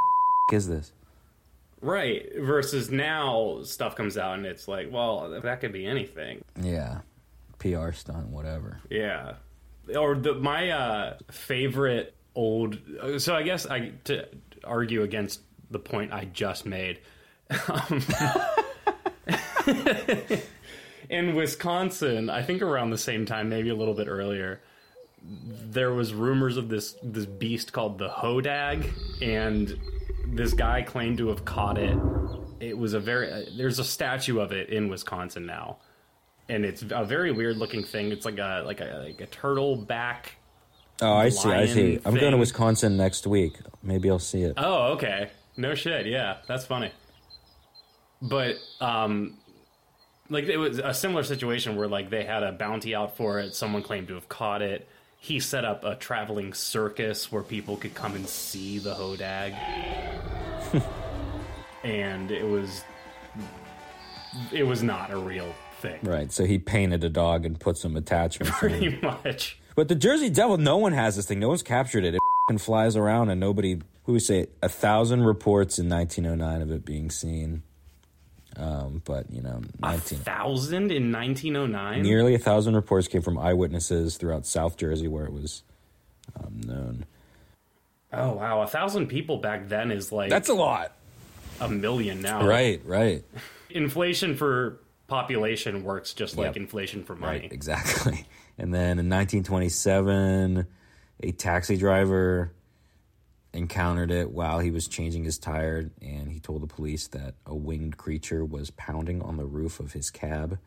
is 0.54 0.68
this? 0.68 0.92
right. 1.82 2.26
Versus 2.40 2.90
now 2.90 3.60
stuff 3.64 3.96
comes 3.96 4.18
out 4.18 4.36
and 4.36 4.46
it's 4.46 4.68
like, 4.68 4.92
well, 4.92 5.40
that 5.42 5.62
could 5.62 5.72
be 5.72 5.86
anything. 5.86 6.44
Yeah. 6.60 7.00
PR 7.60 7.92
stunt, 7.92 8.28
whatever. 8.30 8.80
Yeah. 8.90 9.34
Or 9.96 10.16
the 10.16 10.34
my 10.34 10.70
uh, 10.72 11.18
favorite 11.32 12.16
old. 12.36 12.78
So 13.20 13.36
I 13.36 13.44
guess 13.44 13.66
I 13.66 13.92
to 14.06 14.28
argue 14.64 15.04
against 15.04 15.42
the 15.72 15.80
point 15.80 16.12
I 16.14 16.26
just 16.26 16.66
made. 16.66 17.00
Um, 17.70 18.02
in 21.10 21.36
Wisconsin, 21.36 22.30
I 22.30 22.42
think 22.42 22.62
around 22.62 22.92
the 22.92 22.98
same 22.98 23.26
time, 23.26 23.50
maybe 23.50 23.70
a 23.70 23.76
little 23.76 23.94
bit 23.94 24.08
earlier, 24.08 24.62
there 25.22 25.94
was 25.94 26.14
rumors 26.14 26.58
of 26.58 26.70
this 26.70 26.96
this 27.04 27.26
beast 27.26 27.74
called 27.74 27.98
the 27.98 28.10
hodag, 28.10 28.86
and 29.22 29.78
this 30.28 30.54
guy 30.54 30.82
claimed 30.82 31.18
to 31.18 31.28
have 31.30 31.44
caught 31.46 31.78
it. 31.78 31.98
It 32.60 32.78
was 32.78 32.94
a 32.94 33.00
very 33.00 33.48
there's 33.58 33.80
a 33.80 33.84
statue 33.84 34.40
of 34.40 34.52
it 34.52 34.70
in 34.70 34.90
Wisconsin 34.90 35.46
now, 35.46 35.78
and 36.50 36.66
it's 36.66 36.84
a 36.90 37.04
very 37.04 37.32
weird 37.32 37.58
looking 37.58 37.84
thing. 37.84 38.12
It's 38.12 38.26
like 38.26 38.38
a 38.38 38.64
like 38.66 38.82
a 38.82 39.04
like 39.06 39.22
a 39.22 39.28
turtle 39.28 39.76
back. 39.76 40.36
Oh, 41.02 41.14
I 41.14 41.30
see. 41.30 41.50
I 41.50 41.68
see. 41.68 42.00
I'm 42.06 42.16
going 42.16 42.32
to. 42.32 42.38
Wisconsin 42.38 42.98
next 42.98 43.28
week. 43.28 43.58
Maybe 43.84 44.10
I'll 44.10 44.18
see 44.18 44.42
it. 44.42 44.54
Oh, 44.58 44.94
okay. 44.94 45.30
No 45.56 45.76
shit. 45.76 46.08
Yeah, 46.08 46.38
that's 46.48 46.66
funny. 46.66 46.92
But 48.22 48.56
um, 48.82 49.38
like 50.30 50.46
it 50.46 50.58
was 50.58 50.80
a 50.80 50.94
similar 50.94 51.24
situation 51.24 51.76
where 51.76 51.88
like 51.88 52.10
they 52.10 52.24
had 52.24 52.44
a 52.44 52.52
bounty 52.52 52.96
out 52.96 53.16
for 53.18 53.40
it. 53.40 53.56
Someone 53.56 53.84
claimed 53.84 54.08
to 54.10 54.16
have 54.16 54.30
caught 54.30 54.62
it. 54.62 54.88
He 55.20 55.40
set 55.40 55.66
up 55.66 55.84
a 55.84 55.96
traveling 55.96 56.54
circus 56.54 57.32
where 57.32 57.44
people 57.44 57.76
could 57.78 57.96
come 57.96 58.16
and 58.16 58.28
see 58.28 58.78
the 58.78 58.94
hodag, 58.94 59.54
and 61.84 62.32
it 62.32 62.46
was 62.46 62.84
it 64.52 64.64
was 64.64 64.84
not 64.84 65.12
a 65.12 65.18
real 65.18 65.54
thing. 65.82 66.00
Right. 66.04 66.32
So 66.32 66.46
he 66.46 66.60
painted 66.60 67.04
a 67.04 67.10
dog 67.10 67.46
and 67.46 67.60
put 67.60 67.78
some 67.78 67.96
attachments. 67.98 68.52
in. 68.62 68.70
Pretty 68.70 69.00
much. 69.02 69.60
But 69.76 69.88
the 69.88 69.96
Jersey 69.96 70.30
Devil, 70.30 70.58
no 70.58 70.78
one 70.78 70.94
has 70.94 71.16
this 71.16 71.26
thing. 71.28 71.40
No 71.40 71.50
one's 71.50 71.64
captured 71.64 72.04
it. 72.04 72.16
It 72.16 72.18
f***ing 72.50 72.58
flies 72.58 72.96
around 72.96 73.30
and 73.30 73.40
nobody. 73.40 73.80
Who 74.06 74.14
would 74.14 74.22
say 74.22 74.48
a 74.64 74.70
thousand 74.70 75.24
reports 75.24 75.78
in 75.80 75.90
1909 75.90 76.62
of 76.62 76.72
it 76.72 76.86
being 76.86 77.10
seen. 77.12 77.64
Um, 78.58 79.02
but 79.06 79.32
you 79.32 79.42
know, 79.42 79.62
A 79.84 79.92
19 79.92 80.20
thousand 80.20 80.92
in 80.92 81.12
1909. 81.12 82.02
nearly 82.02 82.34
a 82.34 82.40
thousand 82.40 82.76
reports 82.76 83.08
came 83.08 83.22
from 83.22 83.38
eyewitnesses 83.38 84.18
throughout 84.18 84.46
South 84.48 84.78
Jersey 84.78 85.08
where 85.08 85.26
it 85.26 85.32
was 85.34 85.64
um, 86.36 86.62
known. 86.66 87.06
Oh 88.12 88.34
wow, 88.34 88.62
a 88.62 88.68
thousand 88.68 89.08
people 89.08 89.38
back 89.38 89.68
then 89.70 89.92
is 89.92 90.12
like 90.12 90.30
That's 90.30 90.50
a 90.50 90.54
lot. 90.56 90.94
a 91.60 91.70
million 91.70 92.22
now. 92.22 92.48
Right. 92.48 92.82
Right. 92.86 93.24
inflation 93.70 94.36
for 94.36 94.80
population 95.08 95.84
works 95.84 96.14
just 96.14 96.36
like 96.38 96.48
Yep. 96.48 96.58
inflation 96.58 97.04
for 97.04 97.16
money. 97.16 97.40
Right, 97.42 97.52
exactly. 97.52 98.26
And 98.60 98.74
then 98.74 98.98
in 98.98 99.08
1927, 99.08 100.66
a 101.22 101.32
taxi 101.34 101.78
driver 101.78 102.52
encountered 103.54 104.12
it 104.12 104.32
while 104.32 104.60
he 104.60 104.72
was 104.72 104.88
changing 104.88 105.24
his 105.24 105.38
tire, 105.38 105.90
and 106.02 106.32
he 106.32 106.40
told 106.40 106.62
the 106.62 106.68
police 106.68 107.08
that 107.08 107.36
a 107.46 107.56
winged 107.56 107.98
creature 107.98 108.46
was 108.46 108.72
pounding 108.72 109.22
on 109.22 109.38
the 109.38 109.46
roof 109.46 109.80
of 109.80 109.94
his 109.94 110.10
cab. 110.10 110.60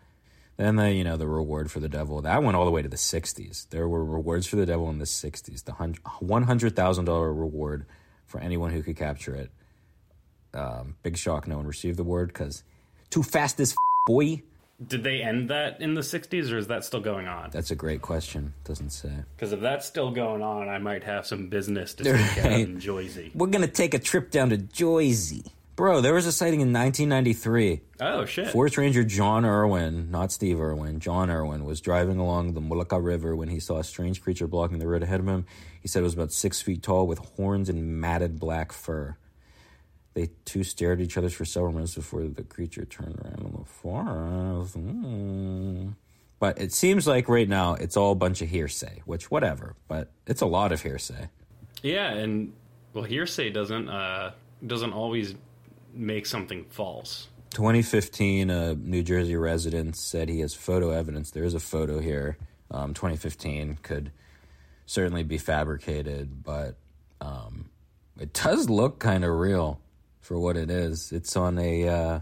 Then 0.56 0.76
the 0.76 0.92
you 0.92 1.04
know 1.04 1.16
the 1.16 1.26
reward 1.26 1.70
for 1.70 1.80
the 1.80 1.88
devil 1.88 2.20
that 2.20 2.42
went 2.42 2.56
all 2.56 2.66
the 2.66 2.70
way 2.70 2.82
to 2.82 2.88
the 2.88 2.96
60s. 2.96 3.68
There 3.70 3.88
were 3.88 4.04
rewards 4.04 4.46
for 4.46 4.56
the 4.56 4.66
devil 4.66 4.90
in 4.90 4.98
the 4.98 5.06
60s. 5.06 5.64
The 5.64 5.72
one 6.20 6.42
hundred 6.42 6.76
thousand 6.76 7.06
dollar 7.06 7.32
reward 7.32 7.86
for 8.26 8.40
anyone 8.40 8.70
who 8.70 8.82
could 8.82 8.96
capture 8.96 9.34
it. 9.34 9.50
Um, 10.52 10.96
big 11.02 11.16
shock, 11.16 11.46
no 11.46 11.56
one 11.56 11.66
received 11.66 11.96
the 11.96 12.04
word 12.04 12.28
because 12.28 12.62
too 13.08 13.22
fast 13.22 13.56
this 13.56 13.72
f- 13.72 13.76
boy. 14.06 14.42
Did 14.86 15.04
they 15.04 15.22
end 15.22 15.50
that 15.50 15.80
in 15.80 15.94
the 15.94 16.00
60s 16.00 16.50
or 16.52 16.56
is 16.56 16.68
that 16.68 16.84
still 16.84 17.00
going 17.00 17.28
on? 17.28 17.50
That's 17.50 17.70
a 17.70 17.76
great 17.76 18.00
question. 18.00 18.54
Doesn't 18.64 18.90
say. 18.90 19.12
Because 19.36 19.52
if 19.52 19.60
that's 19.60 19.86
still 19.86 20.10
going 20.10 20.42
on, 20.42 20.68
I 20.68 20.78
might 20.78 21.04
have 21.04 21.26
some 21.26 21.48
business 21.48 21.92
to 21.94 22.04
care 22.34 22.46
of 22.46 22.52
in 22.52 22.80
Jersey. 22.80 23.30
We're 23.34 23.48
gonna 23.48 23.66
take 23.66 23.92
a 23.92 23.98
trip 23.98 24.30
down 24.30 24.50
to 24.50 24.56
Jersey. 24.56 25.44
Bro, 25.76 26.02
there 26.02 26.12
was 26.12 26.26
a 26.26 26.32
sighting 26.32 26.60
in 26.60 26.72
1993. 26.74 27.80
Oh, 28.02 28.26
shit. 28.26 28.48
Forest 28.48 28.76
Ranger 28.76 29.02
John 29.02 29.46
Irwin, 29.46 30.10
not 30.10 30.30
Steve 30.30 30.60
Irwin, 30.60 31.00
John 31.00 31.30
Irwin, 31.30 31.64
was 31.64 31.80
driving 31.80 32.18
along 32.18 32.52
the 32.52 32.60
Mullica 32.60 33.02
River 33.02 33.34
when 33.34 33.48
he 33.48 33.60
saw 33.60 33.78
a 33.78 33.84
strange 33.84 34.20
creature 34.22 34.46
blocking 34.46 34.78
the 34.78 34.86
road 34.86 35.02
ahead 35.02 35.20
of 35.20 35.26
him. 35.28 35.46
He 35.80 35.88
said 35.88 36.00
it 36.00 36.02
was 36.02 36.12
about 36.12 36.32
six 36.32 36.60
feet 36.60 36.82
tall 36.82 37.06
with 37.06 37.18
horns 37.36 37.70
and 37.70 37.98
matted 37.98 38.38
black 38.38 38.72
fur. 38.72 39.16
They 40.14 40.30
two 40.44 40.64
stared 40.64 41.00
at 41.00 41.04
each 41.04 41.16
other 41.16 41.30
for 41.30 41.44
several 41.44 41.72
minutes 41.72 41.94
before 41.94 42.24
the 42.24 42.42
creature 42.42 42.84
turned 42.84 43.18
around 43.18 43.46
in 43.46 43.58
the 43.58 43.64
forest. 43.64 44.76
Mm. 44.76 45.94
But 46.40 46.60
it 46.60 46.72
seems 46.72 47.06
like 47.06 47.28
right 47.28 47.48
now 47.48 47.74
it's 47.74 47.96
all 47.96 48.12
a 48.12 48.16
bunch 48.16 48.42
of 48.42 48.48
hearsay, 48.48 49.02
which, 49.04 49.30
whatever, 49.30 49.76
but 49.88 50.10
it's 50.26 50.40
a 50.40 50.46
lot 50.46 50.72
of 50.72 50.82
hearsay. 50.82 51.28
yeah, 51.82 52.12
and 52.12 52.52
well, 52.92 53.04
hearsay 53.04 53.50
doesn't 53.50 53.88
uh, 53.88 54.32
doesn't 54.66 54.92
always 54.92 55.34
make 55.94 56.26
something 56.26 56.64
false. 56.70 57.28
2015, 57.50 58.50
a 58.50 58.74
New 58.74 59.02
Jersey 59.02 59.36
resident 59.36 59.96
said 59.96 60.28
he 60.28 60.40
has 60.40 60.54
photo 60.54 60.90
evidence. 60.90 61.30
There 61.30 61.44
is 61.44 61.54
a 61.54 61.60
photo 61.60 61.98
here. 61.98 62.38
Um, 62.70 62.94
2015 62.94 63.78
could 63.82 64.12
certainly 64.86 65.24
be 65.24 65.38
fabricated, 65.38 66.44
but 66.44 66.76
um, 67.20 67.70
it 68.18 68.32
does 68.32 68.70
look 68.70 69.00
kind 69.00 69.24
of 69.24 69.32
real 69.32 69.80
for 70.30 70.38
what 70.38 70.56
it 70.56 70.70
is. 70.70 71.10
It's 71.10 71.36
on 71.36 71.58
a. 71.58 71.88
Uh, 71.88 72.20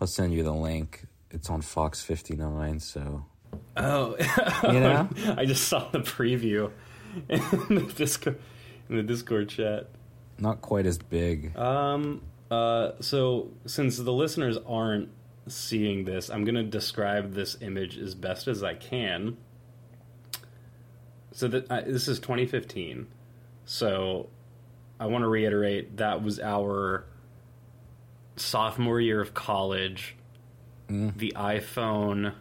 I'll 0.00 0.06
send 0.06 0.32
you 0.32 0.42
the 0.42 0.54
link. 0.54 1.04
It's 1.30 1.50
on 1.50 1.60
Fox 1.60 2.00
59, 2.00 2.80
so 2.80 3.26
Oh, 3.76 4.16
You 4.62 4.80
know? 4.80 5.10
I 5.36 5.44
just 5.44 5.68
saw 5.68 5.90
the 5.90 5.98
preview 5.98 6.70
in 7.28 7.40
the 7.68 7.92
Discord 7.94 8.40
in 8.88 8.96
the 8.96 9.02
Discord 9.02 9.50
chat. 9.50 9.88
Not 10.38 10.62
quite 10.62 10.86
as 10.86 10.96
big. 10.96 11.54
Um. 11.54 12.22
Uh. 12.50 12.92
So, 13.00 13.50
since 13.66 13.98
the 13.98 14.12
listeners 14.12 14.56
aren't 14.66 15.10
seeing 15.48 16.06
this, 16.06 16.30
I'm 16.30 16.44
going 16.44 16.54
to 16.54 16.62
describe 16.62 17.34
this 17.34 17.58
image 17.60 17.98
as 17.98 18.14
best 18.14 18.48
as 18.48 18.62
I 18.62 18.72
can. 18.72 19.36
So 21.32 21.46
that 21.48 21.70
uh, 21.70 21.82
this 21.82 22.08
is 22.08 22.20
2015. 22.20 23.06
So, 23.66 24.30
I 24.98 25.04
want 25.04 25.24
to 25.24 25.28
reiterate 25.28 25.98
that 25.98 26.22
was 26.22 26.40
our 26.40 27.04
sophomore 28.38 29.00
year 29.00 29.20
of 29.20 29.34
college. 29.34 30.16
The 30.88 31.32
iPhone 31.36 32.32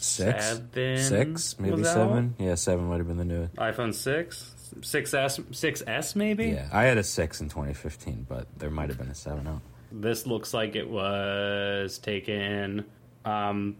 Six? 0.00 0.62
Six? 0.74 1.58
Maybe 1.58 1.74
was 1.74 1.88
out? 1.88 1.94
seven? 1.94 2.34
Yeah, 2.38 2.54
seven 2.54 2.88
would 2.88 2.98
have 2.98 3.08
been 3.08 3.16
the 3.16 3.24
newest. 3.24 3.54
iPhone 3.56 3.92
six, 3.94 4.54
6S, 4.80 5.42
6S 5.50 6.16
maybe. 6.16 6.46
Yeah, 6.50 6.68
I 6.72 6.84
had 6.84 6.98
a 6.98 7.02
six 7.02 7.40
in 7.40 7.48
2015, 7.48 8.26
but 8.28 8.46
there 8.56 8.70
might 8.70 8.88
have 8.88 8.98
been 8.98 9.08
a 9.08 9.14
seven 9.14 9.46
out. 9.46 9.60
This 9.90 10.26
looks 10.26 10.54
like 10.54 10.76
it 10.76 10.88
was 10.88 11.98
taken, 11.98 12.84
um, 13.24 13.76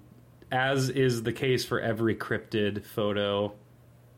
as 0.51 0.89
is 0.89 1.23
the 1.23 1.33
case 1.33 1.65
for 1.65 1.81
every 1.81 2.17
cryptid 2.17 2.85
photo. 2.85 3.53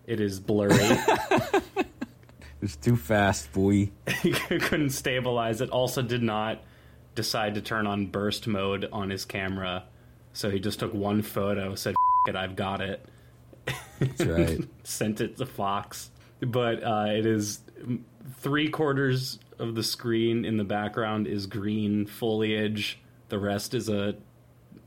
It 0.07 0.21
is 0.21 0.41
blurry. 0.41 0.79
It's 2.63 2.77
too 2.77 2.97
fast, 2.97 3.53
boy. 3.53 3.91
he 4.23 4.33
couldn't 4.33 4.91
stabilize 4.91 5.61
it. 5.61 5.71
Also, 5.71 6.03
did 6.03 6.23
not 6.23 6.63
decide 7.15 7.55
to 7.55 7.61
turn 7.61 7.87
on 7.87 8.07
burst 8.07 8.47
mode 8.47 8.89
on 8.93 9.11
his 9.11 9.25
camera, 9.25 9.85
so 10.33 10.51
he 10.51 10.61
just 10.61 10.79
took 10.79 10.93
one 10.93 11.23
photo, 11.23 11.75
said 11.75 11.95
"F- 12.27 12.35
it, 12.35 12.37
I've 12.37 12.57
got 12.57 12.81
it." 12.81 13.05
That's 13.99 14.25
right. 14.27 14.61
sent 14.83 15.21
it 15.21 15.37
to 15.39 15.47
Fox. 15.47 16.11
But 16.41 16.83
uh, 16.83 17.07
it 17.09 17.27
is 17.27 17.61
three 18.39 18.69
quarters 18.69 19.39
of 19.59 19.75
the 19.75 19.83
screen 19.83 20.45
in 20.45 20.57
the 20.57 20.65
background 20.65 21.27
is 21.27 21.47
green 21.47 22.07
foliage. 22.07 22.99
The 23.29 23.39
rest 23.39 23.75
is 23.75 23.89
a 23.89 24.17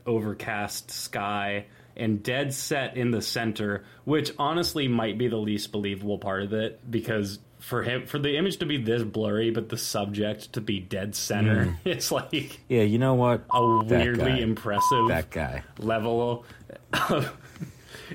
overcast 0.06 0.90
sky 0.90 1.66
and 1.96 2.22
dead 2.22 2.52
set 2.52 2.96
in 2.96 3.10
the 3.10 3.22
center, 3.22 3.84
which 4.04 4.32
honestly 4.38 4.88
might 4.88 5.16
be 5.16 5.28
the 5.28 5.36
least 5.36 5.70
believable 5.72 6.18
part 6.18 6.42
of 6.42 6.52
it 6.52 6.80
because 6.90 7.38
for 7.66 7.82
him 7.82 8.06
for 8.06 8.18
the 8.18 8.36
image 8.36 8.58
to 8.58 8.66
be 8.66 8.76
this 8.76 9.02
blurry 9.02 9.50
but 9.50 9.68
the 9.70 9.76
subject 9.78 10.52
to 10.52 10.60
be 10.60 10.78
dead 10.80 11.14
center, 11.14 11.78
it's 11.84 12.12
like 12.12 12.60
Yeah, 12.68 12.82
you 12.82 12.98
know 12.98 13.14
what? 13.14 13.44
a 13.50 13.58
Mm. 13.60 13.88
That 13.88 13.98
weirdly 14.00 14.24
guy. 14.32 14.38
impressive 14.38 15.08
That 15.08 15.30
guy. 15.30 15.62
level 15.78 16.44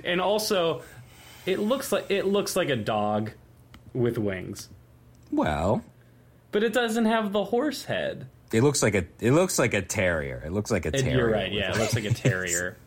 and 0.03 0.21
also 0.21 0.83
it 1.45 1.59
looks 1.59 1.91
like 1.91 2.05
it 2.09 2.25
looks 2.25 2.55
like 2.55 2.69
a 2.69 2.75
dog 2.75 3.31
with 3.93 4.17
wings 4.17 4.69
Well, 5.31 5.83
but 6.51 6.63
it 6.63 6.73
doesn't 6.73 7.05
have 7.05 7.31
the 7.31 7.43
horse 7.45 7.85
head 7.85 8.27
it 8.51 8.61
looks 8.63 8.81
like 8.81 8.95
a 8.95 9.05
it 9.19 9.31
looks 9.31 9.59
like 9.59 9.73
a 9.75 9.81
terrier. 9.81 10.41
It 10.45 10.51
looks 10.51 10.71
like 10.71 10.85
a 10.87 10.91
terrier. 10.91 11.17
you're 11.17 11.29
right 11.31 11.51
yeah 11.51 11.71
it 11.71 11.77
looks 11.77 11.93
like 11.95 12.05
a 12.05 12.13
terrier 12.13 12.77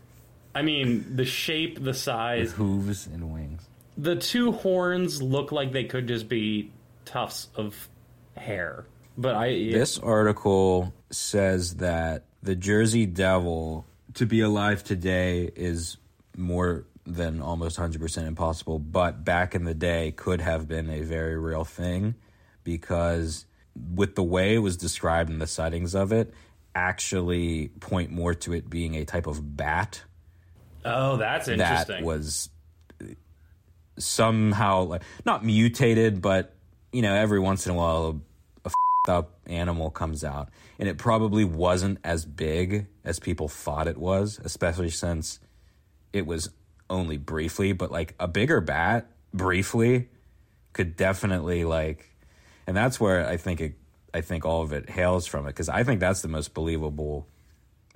i 0.55 0.63
mean 0.63 1.05
the 1.17 1.25
shape 1.25 1.83
the 1.83 1.95
size 1.95 2.53
hooves 2.53 3.07
and 3.07 3.33
wings. 3.33 3.69
The 3.97 4.17
two 4.17 4.53
horns 4.53 5.21
look 5.23 5.53
like 5.53 5.73
they 5.73 5.85
could 5.85 6.09
just 6.09 6.29
be 6.29 6.71
tufts 7.05 7.49
of 7.57 7.89
hair 8.37 8.87
but 9.17 9.35
i 9.35 9.49
This 9.49 9.99
article 9.99 10.95
says 11.11 11.77
that 11.77 12.25
the 12.43 12.57
Jersey 12.57 13.07
Devil 13.07 13.87
to 14.15 14.27
be 14.27 14.41
alive 14.41 14.83
today 14.83 15.51
is 15.55 15.97
more 16.37 16.87
than 17.05 17.41
almost 17.41 17.79
100% 17.79 18.27
impossible, 18.27 18.79
but 18.79 19.25
back 19.25 19.55
in 19.55 19.65
the 19.65 19.75
day 19.75 20.13
could 20.13 20.41
have 20.41 20.69
been 20.69 20.89
a 20.91 21.03
very 21.03 21.39
real 21.39 21.65
thing 21.65 22.15
because 22.65 23.47
with 23.95 24.15
the 24.15 24.23
way 24.23 24.55
it 24.55 24.59
was 24.59 24.77
described 24.77 25.31
in 25.31 25.39
the 25.39 25.47
sightings 25.47 25.95
of 25.95 26.13
it 26.13 26.33
actually 26.75 27.69
point 27.81 28.11
more 28.11 28.35
to 28.35 28.53
it 28.53 28.69
being 28.69 28.95
a 28.95 29.05
type 29.05 29.27
of 29.27 29.57
bat. 29.57 30.03
Oh 30.85 31.17
that's 31.17 31.49
interesting. 31.49 31.97
that 31.97 32.05
was 32.05 32.49
somehow 33.99 34.85
like 34.85 35.03
not 35.25 35.45
mutated, 35.45 36.23
but 36.23 36.55
you 36.93 37.03
know, 37.03 37.15
every 37.15 37.41
once 37.41 37.67
in 37.67 37.73
a 37.73 37.75
while 37.75 38.21
a, 38.65 38.69
a 38.69 39.11
up 39.11 39.39
animal 39.47 39.91
comes 39.91 40.25
out, 40.25 40.51
and 40.79 40.89
it 40.89 40.99
probably 40.99 41.45
wasn't 41.45 41.99
as 42.05 42.25
big 42.25 42.87
as 43.05 43.19
people 43.19 43.49
thought 43.49 43.89
it 43.89 43.99
was, 43.99 44.41
especially 44.45 44.91
since 44.91 45.41
it 46.13 46.27
was 46.27 46.51
only 46.89 47.17
briefly. 47.17 47.73
But 47.73 47.91
like 47.91 48.15
a 48.21 48.29
bigger 48.29 48.61
bat, 48.61 49.11
briefly, 49.33 50.09
could 50.73 50.97
definitely 50.97 51.65
like, 51.65 52.11
and 52.67 52.77
that's 52.77 53.01
where 53.01 53.27
I 53.27 53.37
think 53.37 53.61
it. 53.61 53.75
I 54.15 54.21
think 54.21 54.45
all 54.45 54.61
of 54.61 54.75
it 54.75 54.91
hails 54.91 55.27
from 55.27 55.47
it 55.47 55.51
because 55.51 55.71
I 55.71 55.85
think 55.85 55.99
that's 55.99 56.21
the 56.21 56.29
most 56.29 56.53
believable 56.53 57.27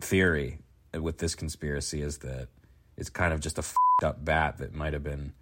theory 0.00 0.60
with 0.94 1.18
this 1.18 1.34
conspiracy 1.34 2.00
is 2.00 2.18
that 2.18 2.48
it's 2.96 3.10
kind 3.10 3.34
of 3.34 3.40
just 3.40 3.58
a 3.58 3.64
up 4.02 4.24
bat 4.24 4.58
that 4.58 4.74
might 4.74 4.92
have 4.92 5.02
been 5.02 5.32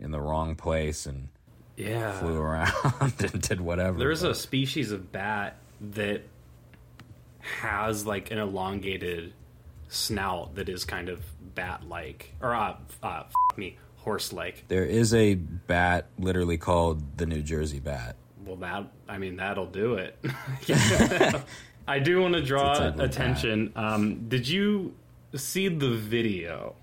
in 0.00 0.10
the 0.10 0.20
wrong 0.20 0.54
place 0.54 1.06
and 1.06 1.28
yeah 1.76 2.12
flew 2.18 2.38
around 2.38 2.72
and 3.00 3.42
did 3.42 3.60
whatever. 3.60 3.98
There's 3.98 4.22
but- 4.22 4.32
a 4.32 4.34
species 4.34 4.90
of 4.90 5.12
bat 5.12 5.56
that 5.92 6.22
has 7.40 8.06
like 8.06 8.30
an 8.30 8.38
elongated 8.38 9.32
snout 9.88 10.54
that 10.56 10.68
is 10.68 10.84
kind 10.84 11.08
of 11.08 11.20
bat-like, 11.54 12.34
or 12.40 12.54
uh, 12.54 12.76
uh 13.02 13.22
f- 13.26 13.58
me, 13.58 13.76
horse-like. 13.96 14.64
there 14.68 14.84
is 14.84 15.12
a 15.14 15.34
bat 15.34 16.06
literally 16.18 16.58
called 16.58 17.16
the 17.18 17.26
New 17.26 17.42
Jersey 17.42 17.80
bat. 17.80 18.16
Well, 18.44 18.56
that 18.56 18.86
I 19.08 19.18
mean 19.18 19.36
that'll 19.36 19.66
do 19.66 19.94
it. 19.94 20.18
I 21.88 21.98
do 21.98 22.20
want 22.20 22.34
to 22.34 22.42
draw 22.42 22.70
It's 22.72 22.80
a 22.80 22.82
type 22.84 22.94
of 22.94 23.00
attention. 23.00 23.72
Um, 23.74 24.28
did 24.28 24.46
you 24.46 24.94
see 25.34 25.68
the 25.68 25.90
video 25.90 26.74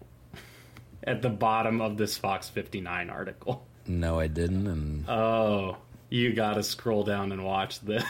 at 1.07 1.21
the 1.23 1.29
bottom 1.29 1.81
of 1.81 1.97
this 1.97 2.17
Fox 2.17 2.49
59 2.49 3.09
article? 3.09 3.65
No, 3.87 4.19
I 4.19 4.27
didn't. 4.27 4.67
And 4.67 5.09
Oh, 5.09 5.77
you 6.09 6.33
got 6.33 6.55
to 6.55 6.63
scroll 6.63 7.03
down 7.03 7.31
and 7.31 7.43
watch 7.43 7.79
this. 7.81 8.03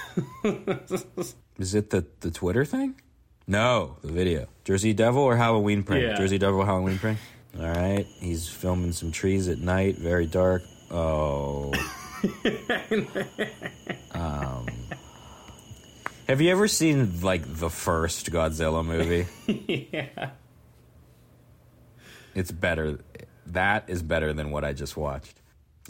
is 1.60 1.76
it 1.76 1.92
the 1.92 2.06
the 2.20 2.32
Twitter 2.32 2.66
thing? 2.66 3.00
No, 3.48 3.96
the 4.02 4.12
video. 4.12 4.48
Jersey 4.66 4.94
Devil 4.94 5.22
or 5.22 5.36
Halloween 5.38 5.84
prank? 5.84 6.04
Yeah. 6.04 6.18
Jersey 6.18 6.38
Devil 6.38 6.66
Halloween 6.66 6.98
prank. 7.00 7.20
All 7.58 7.66
right, 7.70 8.06
he's 8.20 8.48
filming 8.48 8.92
some 8.92 9.12
trees 9.12 9.48
at 9.48 9.60
night, 9.60 9.98
very 9.98 10.26
dark. 10.26 10.62
Oh. 10.92 11.74
um. 14.12 14.66
Have 16.28 16.42
you 16.42 16.52
ever 16.52 16.68
seen 16.68 17.22
like 17.22 17.44
the 17.46 17.70
first 17.70 18.30
Godzilla 18.32 18.86
movie? 18.86 19.28
yeah. 19.94 20.32
It's 22.38 22.52
better. 22.52 23.00
That 23.48 23.90
is 23.90 24.04
better 24.04 24.32
than 24.32 24.52
what 24.52 24.64
I 24.64 24.72
just 24.74 24.96
watched. 24.96 25.42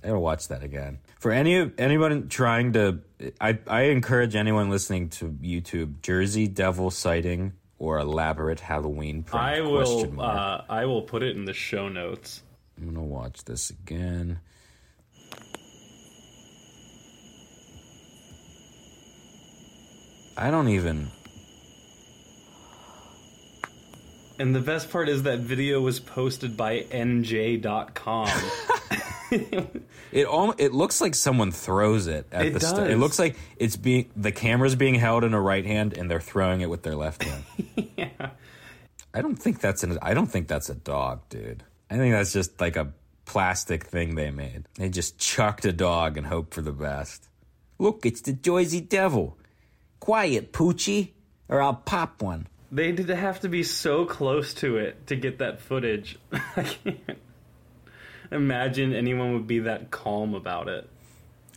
I 0.02 0.08
gotta 0.08 0.20
watch 0.20 0.48
that 0.48 0.64
again. 0.64 1.00
For 1.20 1.34
any 1.34 1.70
anyone 1.78 2.30
trying 2.30 2.72
to, 2.74 3.00
I 3.42 3.60
I 3.68 3.82
encourage 3.84 4.34
anyone 4.34 4.70
listening 4.70 5.10
to 5.10 5.26
YouTube 5.26 6.02
Jersey 6.02 6.48
Devil 6.48 6.90
sighting 6.90 7.52
or 7.80 8.00
elaborate 8.00 8.62
Halloween 8.62 9.24
prank. 9.24 9.58
I 9.58 9.70
question 9.70 10.12
will. 10.12 10.24
mark. 10.24 10.38
Uh, 10.70 10.72
I 10.72 10.86
will 10.86 11.02
put 11.02 11.22
it 11.22 11.36
in 11.36 11.44
the 11.44 11.54
show 11.54 11.90
notes. 11.90 12.44
I'm 12.78 12.86
gonna 12.86 13.04
watch 13.04 13.44
this 13.44 13.70
again. 13.70 14.40
I 20.38 20.50
don't 20.50 20.70
even. 20.70 21.12
And 24.40 24.56
the 24.56 24.60
best 24.62 24.92
part 24.92 25.10
is 25.10 25.24
that 25.24 25.40
video 25.40 25.82
was 25.82 26.00
posted 26.00 26.56
by 26.56 26.82
NJ.com. 26.82 28.30
It 30.12 30.26
all. 30.26 30.54
It 30.58 30.74
looks 30.74 31.02
like 31.02 31.16
someone 31.16 31.52
throws 31.52 32.08
it 32.08 32.28
at 32.32 32.46
It 32.46 32.54
the. 32.54 32.60
st- 32.62 32.90
it 32.90 32.98
looks 32.98 33.20
like 33.20 33.36
it's 33.58 33.76
being 33.76 34.10
the 34.16 34.32
camera's 34.32 34.76
being 34.76 34.96
held 34.96 35.24
in 35.26 35.34
a 35.34 35.42
right 35.42 35.66
hand 35.66 35.98
and 35.98 36.10
they're 36.10 36.22
throwing 36.22 36.62
it 36.62 36.70
with 36.70 36.84
their 36.84 36.96
left 36.96 37.24
hand. 37.24 37.44
yeah. 37.98 38.30
I 39.14 39.22
don't 39.22 39.36
think 39.36 39.60
that's 39.60 39.84
an. 39.84 40.00
I 40.02 40.14
don't 40.14 40.28
think 40.28 40.48
that's 40.48 40.70
a 40.70 40.76
dog, 40.76 41.28
dude. 41.28 41.64
I 41.90 41.98
think 41.98 42.14
that's 42.14 42.32
just 42.32 42.62
like 42.62 42.78
a 42.78 42.94
plastic 43.26 43.84
thing 43.84 44.16
they 44.16 44.32
made. 44.32 44.64
They 44.76 44.88
just 44.88 45.18
chucked 45.20 45.66
a 45.66 45.74
dog 45.74 46.16
and 46.18 46.26
hoped 46.28 46.54
for 46.54 46.62
the 46.62 46.72
best. 46.72 47.28
Look, 47.80 48.06
it's 48.06 48.22
the 48.22 48.32
Jersey 48.34 48.80
Devil. 48.80 49.38
Quiet, 50.00 50.54
Poochie, 50.54 51.10
or 51.50 51.62
I'll 51.62 51.74
pop 51.76 52.22
one. 52.22 52.48
They 52.72 52.92
did 52.92 53.10
have 53.10 53.40
to 53.42 53.50
be 53.50 53.64
so 53.64 54.06
close 54.06 54.54
to 54.56 54.78
it 54.78 55.08
to 55.08 55.16
get 55.16 55.40
that 55.40 55.62
footage. 55.62 56.18
I 56.32 56.64
can't 56.64 57.20
imagine 58.32 58.94
anyone 58.94 59.34
would 59.34 59.48
be 59.48 59.60
that 59.60 59.92
calm 59.92 60.34
about 60.34 60.68
it. 60.68 60.90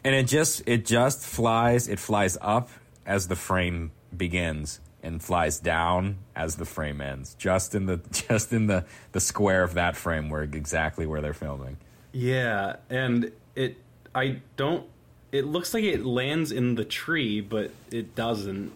And 0.04 0.14
it 0.14 0.28
just 0.28 0.62
it 0.66 0.86
just 0.86 1.22
flies. 1.22 1.88
It 1.88 1.98
flies 1.98 2.38
up 2.40 2.70
as 3.04 3.28
the 3.28 3.36
frame 3.36 3.90
begins, 4.16 4.80
and 5.02 5.22
flies 5.22 5.58
down 5.58 6.18
as 6.34 6.56
the 6.56 6.64
frame 6.64 7.00
ends, 7.00 7.34
just 7.34 7.74
in 7.74 7.86
the 7.86 8.00
just 8.10 8.52
in 8.52 8.66
the 8.66 8.84
the 9.12 9.20
square 9.20 9.62
of 9.62 9.74
that 9.74 9.96
frame 9.96 10.30
where 10.30 10.42
exactly 10.42 11.06
where 11.06 11.20
they're 11.20 11.34
filming. 11.34 11.76
Yeah, 12.12 12.76
and 12.88 13.32
it 13.54 13.76
I 14.14 14.40
don't 14.56 14.86
it 15.32 15.44
looks 15.44 15.74
like 15.74 15.84
it 15.84 16.04
lands 16.04 16.50
in 16.50 16.74
the 16.74 16.84
tree, 16.84 17.40
but 17.40 17.70
it 17.90 18.14
doesn't. 18.14 18.72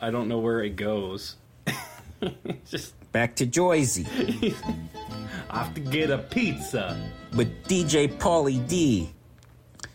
I 0.00 0.10
don't 0.10 0.28
know 0.28 0.38
where 0.38 0.62
it 0.62 0.76
goes. 0.76 1.36
Just 2.66 2.94
Back 3.12 3.36
to 3.36 3.46
Joyzy 3.46 4.06
I 5.50 5.64
have 5.64 5.74
to 5.74 5.80
get 5.80 6.10
a 6.10 6.18
pizza. 6.18 7.10
with 7.34 7.66
DJ 7.66 8.08
Pauly 8.18 8.66
D. 8.68 9.10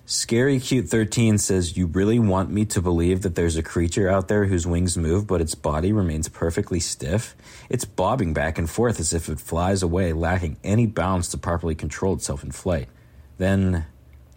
Scary 0.05 0.59
Cute 0.59 0.87
13 0.89 1.37
says, 1.37 1.77
You 1.77 1.85
really 1.87 2.19
want 2.19 2.49
me 2.49 2.65
to 2.65 2.81
believe 2.81 3.21
that 3.21 3.35
there's 3.35 3.55
a 3.55 3.63
creature 3.63 4.09
out 4.09 4.27
there 4.27 4.45
whose 4.45 4.67
wings 4.67 4.97
move, 4.97 5.27
but 5.27 5.39
its 5.39 5.55
body 5.55 5.93
remains 5.93 6.27
perfectly 6.27 6.79
stiff? 6.79 7.35
It's 7.69 7.85
bobbing 7.85 8.33
back 8.33 8.57
and 8.57 8.69
forth 8.69 8.99
as 8.99 9.13
if 9.13 9.29
it 9.29 9.39
flies 9.39 9.83
away, 9.83 10.11
lacking 10.13 10.57
any 10.63 10.85
balance 10.85 11.29
to 11.29 11.37
properly 11.37 11.75
control 11.75 12.13
itself 12.15 12.43
in 12.43 12.51
flight. 12.51 12.89
Then, 13.37 13.85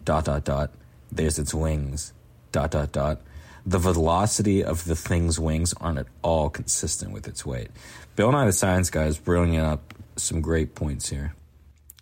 dot, 0.03 0.25
dot, 0.25 0.45
dot, 0.45 0.71
there's 1.11 1.39
its 1.39 1.53
wings. 1.53 2.13
Dot, 2.51 2.71
dot, 2.71 2.91
dot. 2.93 3.21
The 3.65 3.79
velocity 3.79 4.63
of 4.63 4.85
the 4.85 4.95
thing's 4.95 5.39
wings 5.39 5.73
aren't 5.73 5.99
at 5.99 6.07
all 6.21 6.49
consistent 6.49 7.11
with 7.11 7.27
its 7.27 7.45
weight. 7.45 7.69
Bill 8.15 8.31
Nye 8.31 8.45
the 8.45 8.53
Science 8.53 8.89
Guy 8.89 9.05
is 9.05 9.17
bringing 9.17 9.59
up 9.59 9.93
some 10.15 10.41
great 10.41 10.75
points 10.75 11.09
here. 11.09 11.33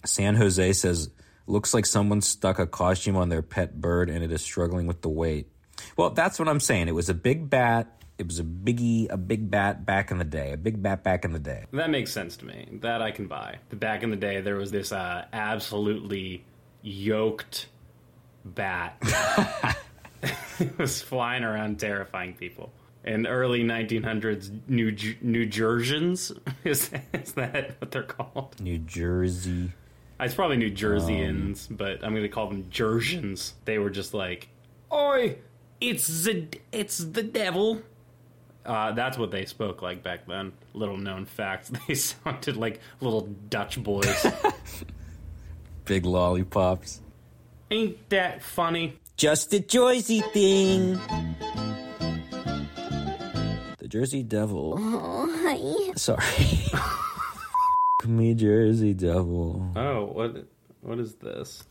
San 0.06 0.36
Jose 0.36 0.74
says, 0.74 1.10
looks 1.48 1.74
like 1.74 1.86
someone 1.86 2.22
stuck 2.22 2.60
a 2.60 2.68
costume 2.68 3.16
on 3.16 3.30
their 3.30 3.42
pet 3.42 3.80
bird 3.80 4.10
and 4.10 4.24
it 4.24 4.32
is 4.32 4.42
struggling 4.42 4.88
with 4.88 5.02
the 5.02 5.10
weight. 5.10 5.48
Well, 5.98 6.10
that's 6.12 6.40
what 6.40 6.48
I'm 6.48 6.60
saying. 6.60 6.88
It 6.88 6.96
was 6.96 7.10
a 7.10 7.14
big 7.14 7.50
bat. 7.50 7.88
It 8.18 8.28
was 8.28 8.40
a 8.40 8.44
biggie, 8.44 9.08
a 9.10 9.18
big 9.18 9.50
bat 9.50 9.86
back 9.86 10.12
in 10.12 10.18
the 10.18 10.24
day. 10.24 10.52
A 10.52 10.58
big 10.58 10.82
bat 10.82 11.04
back 11.04 11.26
in 11.26 11.34
the 11.34 11.40
day. 11.40 11.66
That 11.72 11.90
makes 11.90 12.12
sense 12.12 12.38
to 12.38 12.46
me. 12.46 12.68
That 12.82 13.02
I 13.02 13.12
can 13.12 13.28
buy. 13.28 13.58
Back 13.72 14.04
in 14.04 14.12
the 14.12 14.16
day, 14.16 14.42
there 14.42 14.56
was 14.56 14.72
this 14.72 14.92
uh, 14.92 15.26
absolutely 15.34 16.44
yoked 16.82 17.68
bat. 18.46 19.02
it 20.60 20.78
was 20.78 21.02
flying 21.02 21.44
around, 21.44 21.80
terrifying 21.80 22.34
people. 22.34 22.72
In 23.04 23.28
early 23.28 23.64
1900s, 23.64 24.50
New 24.68 24.96
New 25.22 25.46
Jerseyans 25.46 26.38
is, 26.64 26.90
is 27.12 27.34
that 27.34 27.76
what 27.82 27.92
they're 27.92 28.04
called? 28.04 28.60
New 28.62 28.78
Jersey. 28.78 29.72
It's 30.20 30.36
probably 30.36 30.58
New 30.58 30.72
Jerseyans, 30.72 31.68
but 31.70 32.04
I'm 32.04 32.12
going 32.12 32.24
to 32.24 32.30
call 32.30 32.48
them 32.48 32.64
Jerseyans. 32.66 33.54
They 33.66 33.78
were 33.78 33.90
just 33.90 34.14
like, 34.14 34.48
"Oi, 34.92 35.38
it's 35.82 36.24
the 36.24 36.48
it's 36.72 37.00
the 37.00 37.24
devil." 37.24 37.82
Uh, 38.66 38.94
that's 38.94 39.18
what 39.18 39.32
they 39.32 39.44
spoke 39.44 39.82
like 39.82 40.02
back 40.02 40.26
then. 40.26 40.54
Little 40.74 40.96
known 40.96 41.26
fact: 41.26 41.72
they 41.88 41.96
sounded 41.96 42.56
like 42.56 42.80
little 43.02 43.28
Dutch 43.50 43.84
boys. 43.84 44.26
Big 45.84 46.06
lollipops. 46.06 47.02
Ain't 47.70 48.10
that 48.10 48.42
funny? 48.42 48.98
Just 49.16 49.54
a 49.54 49.60
Joyzy 49.60 50.22
thing. 50.32 51.00
The 53.78 53.88
Jersey 53.88 54.24
Devil. 54.24 54.76
Oh, 54.78 55.30
hi. 55.44 55.94
Sorry. 55.96 56.60
me, 58.08 58.34
Jersey 58.34 58.94
Devil. 58.94 59.72
Oh, 59.76 60.06
what 60.06 60.46
what 60.82 61.00
is 61.00 61.16
this? 61.16 61.64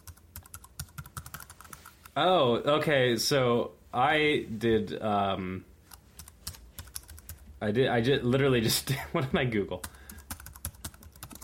Oh, 2.16 2.54
okay. 2.54 3.16
So 3.16 3.72
I 3.92 4.46
did. 4.56 5.00
um 5.02 5.64
I 7.60 7.70
did. 7.70 7.88
I 7.88 8.00
just 8.00 8.22
literally 8.24 8.60
just. 8.60 8.90
What 9.12 9.30
did 9.30 9.38
I 9.38 9.44
Google? 9.44 9.82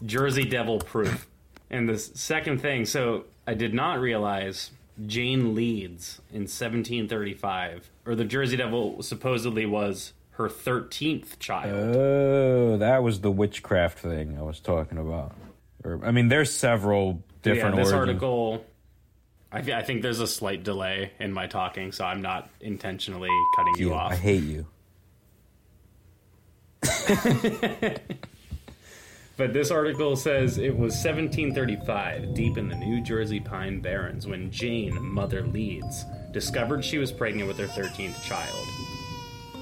Jersey 0.04 0.44
Devil 0.44 0.78
proof. 0.78 1.26
And 1.70 1.88
the 1.88 1.98
second 1.98 2.60
thing. 2.62 2.86
So 2.86 3.24
I 3.46 3.54
did 3.54 3.74
not 3.74 4.00
realize 4.00 4.70
Jane 5.06 5.54
Leeds 5.54 6.20
in 6.30 6.42
1735, 6.42 7.90
or 8.06 8.14
the 8.14 8.24
Jersey 8.24 8.56
Devil 8.56 9.02
supposedly 9.02 9.66
was 9.66 10.12
her 10.32 10.48
13th 10.48 11.38
child. 11.38 11.96
Oh, 11.96 12.76
that 12.78 13.02
was 13.02 13.20
the 13.20 13.30
witchcraft 13.30 13.98
thing 13.98 14.38
I 14.38 14.42
was 14.42 14.60
talking 14.60 14.98
about. 14.98 15.32
Or, 15.84 16.00
I 16.04 16.10
mean, 16.10 16.28
there's 16.28 16.52
several 16.52 17.22
different 17.42 17.76
yeah, 17.76 17.82
this 17.82 17.92
origins. 17.92 18.08
article. 18.22 18.64
I, 19.50 19.62
th- 19.62 19.76
I 19.76 19.82
think 19.82 20.02
there's 20.02 20.20
a 20.20 20.26
slight 20.26 20.62
delay 20.62 21.12
in 21.18 21.32
my 21.32 21.46
talking, 21.46 21.92
so 21.92 22.04
I'm 22.04 22.20
not 22.20 22.50
intentionally 22.60 23.30
cutting 23.56 23.74
you 23.78 23.88
You, 23.88 23.94
off. 23.94 24.12
I 24.12 24.16
hate 24.16 24.42
you. 24.42 24.66
But 29.38 29.52
this 29.52 29.70
article 29.70 30.16
says 30.16 30.58
it 30.58 30.76
was 30.76 30.94
1735, 30.94 32.34
deep 32.34 32.58
in 32.58 32.68
the 32.68 32.74
New 32.74 33.00
Jersey 33.02 33.38
Pine 33.40 33.80
Barrens, 33.80 34.26
when 34.26 34.50
Jane, 34.50 35.00
Mother 35.00 35.42
Leeds, 35.46 36.04
discovered 36.32 36.84
she 36.84 36.98
was 36.98 37.12
pregnant 37.12 37.46
with 37.48 37.56
her 37.58 37.66
13th 37.68 38.20
child. 38.24 38.66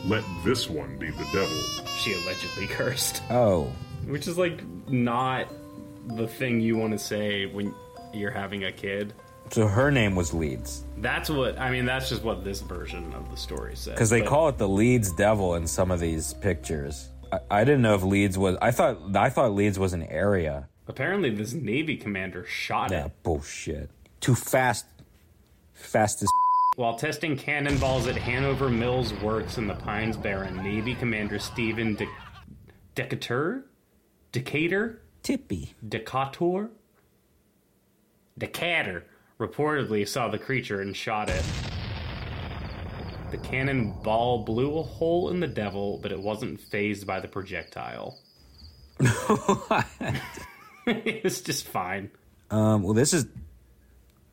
Let 0.06 0.24
this 0.44 0.68
one 0.70 0.96
be 0.98 1.10
the 1.10 1.24
devil. 1.32 1.60
She 1.98 2.14
allegedly 2.14 2.66
cursed. 2.70 3.22
Oh, 3.30 3.70
Which 4.06 4.26
is 4.26 4.38
like 4.38 4.62
not 4.88 5.48
the 6.16 6.26
thing 6.26 6.60
you 6.60 6.76
want 6.76 6.92
to 6.92 6.98
say 6.98 7.44
when 7.46 7.74
you're 8.14 8.30
having 8.30 8.64
a 8.64 8.72
kid. 8.72 9.12
so 9.50 9.66
her 9.66 9.90
name 9.90 10.14
was 10.16 10.32
Leeds 10.32 10.84
That's 10.98 11.28
what 11.28 11.58
I 11.58 11.70
mean. 11.70 11.84
That's 11.84 12.08
just 12.08 12.22
what 12.22 12.44
this 12.44 12.60
version 12.62 13.12
of 13.14 13.30
the 13.30 13.36
story 13.36 13.76
says. 13.76 13.92
because 13.94 14.08
they 14.10 14.20
But- 14.20 14.28
call 14.30 14.48
it 14.48 14.56
the 14.58 14.68
Leeds 14.68 15.12
Devil 15.12 15.56
in 15.56 15.66
some 15.66 15.90
of 15.90 16.00
these 16.00 16.32
pictures. 16.34 17.08
I, 17.32 17.40
I 17.50 17.64
didn't 17.64 17.82
know 17.82 17.94
if 17.94 18.02
Leeds 18.02 18.36
was. 18.38 18.56
I 18.60 18.70
thought 18.70 18.98
I 19.16 19.30
thought 19.30 19.52
Leeds 19.54 19.78
was 19.78 19.92
an 19.92 20.02
area. 20.04 20.68
Apparently, 20.88 21.30
this 21.30 21.52
Navy 21.52 21.96
commander 21.96 22.44
shot 22.46 22.90
Yeah, 22.90 23.06
it 23.06 23.22
bullshit. 23.22 23.90
Too 24.20 24.34
fast. 24.34 24.86
Fast 25.74 26.22
as 26.22 26.28
while 26.76 26.96
testing 26.96 27.36
cannonballs 27.36 28.06
at 28.06 28.16
Hanover 28.16 28.68
Mills 28.70 29.12
Works 29.14 29.58
in 29.58 29.66
the 29.66 29.74
Pines 29.74 30.16
Barren. 30.16 30.56
Navy 30.62 30.94
Commander 30.94 31.38
Stephen 31.38 31.94
De- 31.96 32.08
Decatur, 32.94 33.66
Decatur, 34.32 35.02
Tippy. 35.22 35.74
Decatur, 35.86 36.70
Decatur 38.38 39.04
reportedly 39.38 40.06
saw 40.08 40.28
the 40.28 40.38
creature 40.38 40.80
and 40.80 40.96
shot 40.96 41.28
it. 41.28 41.42
The 43.36 43.48
cannonball 43.48 44.44
blew 44.44 44.78
a 44.78 44.82
hole 44.82 45.28
in 45.28 45.40
the 45.40 45.46
devil, 45.46 45.98
but 46.02 46.10
it 46.10 46.18
wasn't 46.18 46.58
phased 46.58 47.06
by 47.06 47.20
the 47.20 47.28
projectile. 47.28 48.18
it 50.86 51.22
was 51.22 51.42
just 51.42 51.68
fine. 51.68 52.10
Um, 52.50 52.82
well, 52.82 52.94
this 52.94 53.12
is 53.12 53.26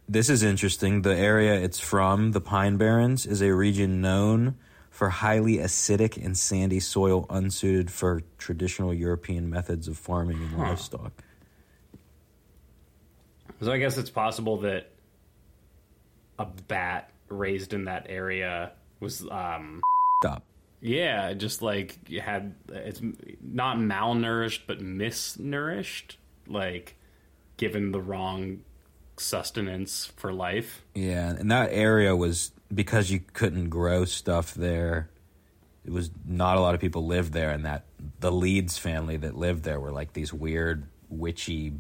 this 0.08 0.30
is 0.30 0.42
interesting. 0.42 1.02
The 1.02 1.14
area 1.14 1.56
it's 1.56 1.82
from, 1.82 2.32
the 2.32 2.40
Pine 2.40 2.78
Barrens, 2.78 3.26
is 3.26 3.42
a 3.42 3.54
region 3.54 4.00
known 4.00 4.56
for 4.90 5.10
highly 5.10 5.58
acidic 5.58 6.16
and 6.24 6.38
sandy 6.38 6.80
soil, 6.80 7.26
unsuited 7.30 7.92
for 7.92 8.22
traditional 8.38 8.94
European 8.94 9.50
methods 9.50 9.90
of 9.90 9.98
farming 9.98 10.38
and 10.38 10.58
livestock. 10.58 11.12
So 13.60 13.70
I 13.70 13.80
guess 13.80 13.98
it's 13.98 14.10
possible 14.10 14.62
that 14.62 14.92
a 16.40 16.46
bat 16.46 17.10
raised 17.28 17.74
in 17.74 17.86
that 17.86 18.06
area 18.08 18.72
was, 19.04 19.28
um, 19.30 19.82
Stop. 20.24 20.44
yeah, 20.82 21.34
just 21.34 21.62
like 21.62 22.10
had 22.10 22.56
it's 22.70 23.02
not 23.42 23.78
malnourished 23.78 24.62
but 24.66 24.80
misnourished, 24.80 26.16
like 26.48 26.96
given 27.58 27.92
the 27.92 28.02
wrong 28.02 28.62
sustenance 29.18 30.12
for 30.18 30.34
life. 30.34 30.84
Yeah, 30.96 31.30
and 31.30 31.52
that 31.52 31.70
area 31.72 32.16
was 32.16 32.52
because 32.74 33.12
you 33.12 33.22
couldn't 33.34 33.70
grow 33.70 34.06
stuff 34.06 34.54
there. 34.56 35.10
It 35.86 35.92
was 35.92 36.10
not 36.26 36.58
a 36.58 36.62
lot 36.62 36.74
of 36.74 36.82
people 36.82 37.06
lived 37.06 37.34
there, 37.34 37.52
and 37.52 37.66
that 37.66 37.84
the 38.20 38.32
Leeds 38.32 38.78
family 38.78 39.18
that 39.18 39.36
lived 39.38 39.64
there 39.64 39.80
were 39.80 39.92
like 39.92 40.14
these 40.14 40.34
weird 40.34 40.88
witchy 41.10 41.74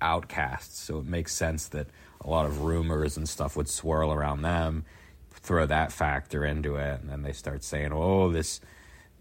outcasts. 0.00 0.80
So 0.80 0.98
it 0.98 1.06
makes 1.06 1.34
sense 1.34 1.68
that 1.68 1.88
a 2.20 2.30
lot 2.30 2.46
of 2.46 2.62
rumors 2.62 3.16
and 3.16 3.28
stuff 3.28 3.56
would 3.56 3.68
swirl 3.68 4.12
around 4.12 4.42
them. 4.42 4.84
Throw 5.50 5.66
that 5.66 5.90
factor 5.90 6.44
into 6.44 6.76
it, 6.76 7.00
and 7.00 7.10
then 7.10 7.22
they 7.22 7.32
start 7.32 7.64
saying, 7.64 7.90
"Oh, 7.92 8.30
this 8.30 8.60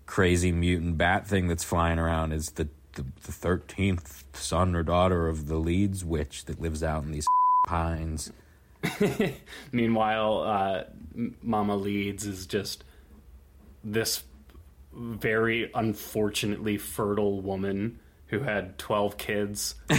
crazy 0.05 0.51
mutant 0.51 0.95
bat 0.95 1.25
thing 1.25 1.47
that's 1.47 1.63
flying 1.63 1.97
around 1.97 2.33
is 2.33 2.51
the 2.51 2.67
the 2.93 3.31
thirteenth 3.31 4.25
son 4.33 4.75
or 4.75 4.83
daughter 4.83 5.27
of 5.27 5.47
the 5.47 5.55
Leeds 5.55 6.05
witch 6.05 6.45
that 6.45 6.61
lives 6.61 6.83
out 6.83 7.03
in 7.03 7.13
these 7.13 7.25
pines." 7.65 8.31
Meanwhile, 9.71 10.43
uh, 10.43 10.83
Mama 11.41 11.75
Leeds 11.75 12.27
is 12.27 12.45
just 12.45 12.83
this 13.83 14.21
very 14.93 15.71
unfortunately 15.73 16.77
fertile 16.77 17.41
woman 17.41 17.99
who 18.27 18.41
had 18.41 18.77
12 18.77 19.17
kids. 19.17 19.73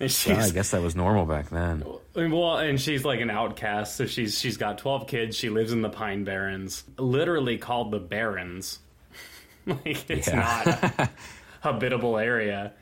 Yeah, 0.00 0.42
I 0.44 0.50
guess 0.50 0.72
that 0.72 0.82
was 0.82 0.96
normal 0.96 1.24
back 1.24 1.48
then. 1.48 1.84
Well, 2.16 2.58
and 2.58 2.80
she's 2.80 3.04
like 3.04 3.20
an 3.20 3.30
outcast, 3.30 3.96
so 3.96 4.06
she's 4.06 4.38
she's 4.38 4.56
got 4.56 4.78
twelve 4.78 5.06
kids. 5.08 5.36
She 5.36 5.50
lives 5.50 5.72
in 5.72 5.82
the 5.82 5.88
Pine 5.90 6.22
Barrens, 6.24 6.84
literally 6.98 7.58
called 7.58 7.90
the 7.90 7.98
Barrens. 7.98 8.78
like 9.66 10.08
it's 10.10 10.28
Yeah. 10.28 10.36
not 10.66 10.66
a 10.98 11.10
habitable 11.60 12.16
area, 12.18 12.72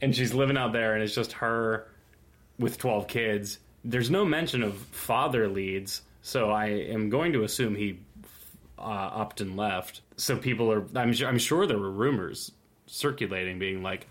and 0.00 0.14
she's 0.14 0.32
living 0.32 0.56
out 0.56 0.72
there, 0.72 0.94
and 0.94 1.02
it's 1.02 1.14
just 1.14 1.32
her 1.34 1.88
with 2.58 2.78
twelve 2.78 3.08
kids. 3.08 3.58
There's 3.84 4.10
no 4.10 4.24
mention 4.24 4.62
of 4.62 4.76
father 4.76 5.48
Leeds, 5.48 6.02
so 6.22 6.50
I 6.52 6.66
am 6.66 7.10
going 7.10 7.32
to 7.32 7.42
assume 7.42 7.74
he 7.74 7.98
uh, 8.78 8.82
upped 8.82 9.40
and 9.40 9.56
left. 9.56 10.02
So 10.16 10.36
people 10.36 10.70
are, 10.72 10.84
I'm 10.94 11.12
sure, 11.12 11.26
I'm 11.28 11.38
sure 11.38 11.66
there 11.66 11.78
were 11.78 11.90
rumors 11.90 12.52
circulating, 12.86 13.58
being 13.58 13.82
like, 13.82 14.06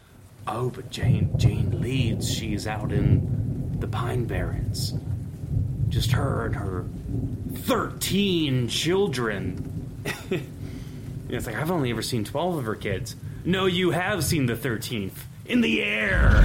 "Oh, 0.46 0.70
but 0.72 0.90
Jane 0.90 1.32
Jane 1.38 1.80
Leeds. 1.80 2.30
She's 2.34 2.68
out 2.68 2.92
in." 2.92 3.41
The 3.82 3.88
Pine 3.88 4.26
Barrens. 4.26 4.94
Just 5.90 6.12
her 6.12 6.46
and 6.46 6.56
her 6.56 6.86
13 7.54 8.68
children. 8.70 10.02
it's 11.30 11.46
like, 11.46 11.56
I've 11.56 11.72
only 11.72 11.92
ever 11.92 12.02
seen 12.02 12.24
12 12.24 12.58
of 12.58 12.66
her 12.66 12.76
kids. 12.76 13.16
No, 13.44 13.66
you 13.66 13.92
have 13.92 14.24
seen 14.24 14.46
the 14.46 14.56
13th. 14.56 15.12
In 15.46 15.62
the 15.62 15.82
air! 15.84 16.44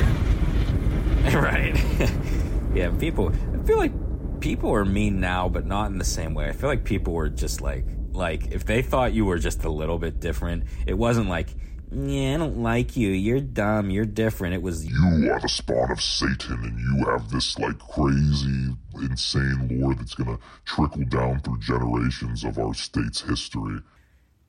right. 1.34 1.76
yeah, 2.74 2.90
people. 2.98 3.30
I 3.30 3.66
feel 3.66 3.76
like 3.76 3.92
people 4.40 4.74
are 4.74 4.84
mean 4.84 5.20
now, 5.20 5.48
but 5.48 5.66
not 5.66 5.90
in 5.90 5.98
the 5.98 6.04
same 6.04 6.34
way. 6.34 6.48
I 6.48 6.52
feel 6.52 6.68
like 6.68 6.84
people 6.84 7.12
were 7.12 7.28
just 7.28 7.60
like, 7.60 7.84
like 8.12 8.48
if 8.52 8.64
they 8.64 8.82
thought 8.82 9.12
you 9.12 9.26
were 9.26 9.38
just 9.38 9.64
a 9.64 9.70
little 9.70 9.98
bit 9.98 10.18
different, 10.18 10.64
it 10.86 10.94
wasn't 10.94 11.28
like, 11.28 11.48
yeah, 11.90 12.34
I 12.34 12.36
don't 12.38 12.58
like 12.58 12.96
you. 12.96 13.08
You're 13.10 13.40
dumb. 13.40 13.90
You're 13.90 14.04
different. 14.04 14.54
It 14.54 14.62
was 14.62 14.84
You 14.84 15.30
are 15.32 15.40
the 15.40 15.48
spawn 15.48 15.90
of 15.90 16.00
Satan, 16.00 16.64
and 16.64 16.78
you 16.78 17.06
have 17.06 17.30
this 17.30 17.58
like 17.58 17.78
crazy, 17.78 18.74
insane 18.94 19.80
lore 19.80 19.94
that's 19.94 20.14
gonna 20.14 20.38
trickle 20.64 21.04
down 21.04 21.40
through 21.40 21.58
generations 21.60 22.44
of 22.44 22.58
our 22.58 22.74
state's 22.74 23.20
history. 23.22 23.80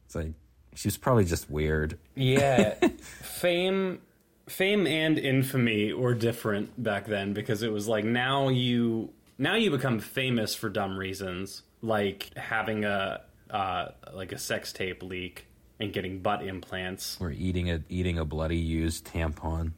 it's 0.05 0.15
like 0.15 0.33
she 0.75 0.87
was 0.87 0.97
probably 0.97 1.25
just 1.25 1.49
weird. 1.49 1.97
Yeah. 2.15 2.73
fame 3.21 4.01
fame 4.47 4.87
and 4.87 5.19
infamy 5.19 5.93
were 5.93 6.13
different 6.13 6.81
back 6.81 7.05
then 7.05 7.33
because 7.33 7.63
it 7.63 7.71
was 7.71 7.87
like 7.87 8.05
now 8.05 8.47
you 8.47 9.11
now 9.37 9.55
you 9.55 9.69
become 9.69 9.99
famous 9.99 10.55
for 10.55 10.69
dumb 10.69 10.97
reasons 10.97 11.63
like 11.81 12.35
having 12.37 12.85
a 12.85 13.21
uh, 13.49 13.89
like 14.13 14.31
a 14.31 14.37
sex 14.37 14.73
tape 14.73 15.03
leak 15.03 15.47
and 15.79 15.93
getting 15.93 16.21
butt 16.21 16.43
implants 16.45 17.17
Or 17.19 17.31
eating 17.31 17.69
a 17.69 17.81
eating 17.89 18.17
a 18.17 18.25
bloody 18.25 18.57
used 18.57 19.05
tampon. 19.05 19.71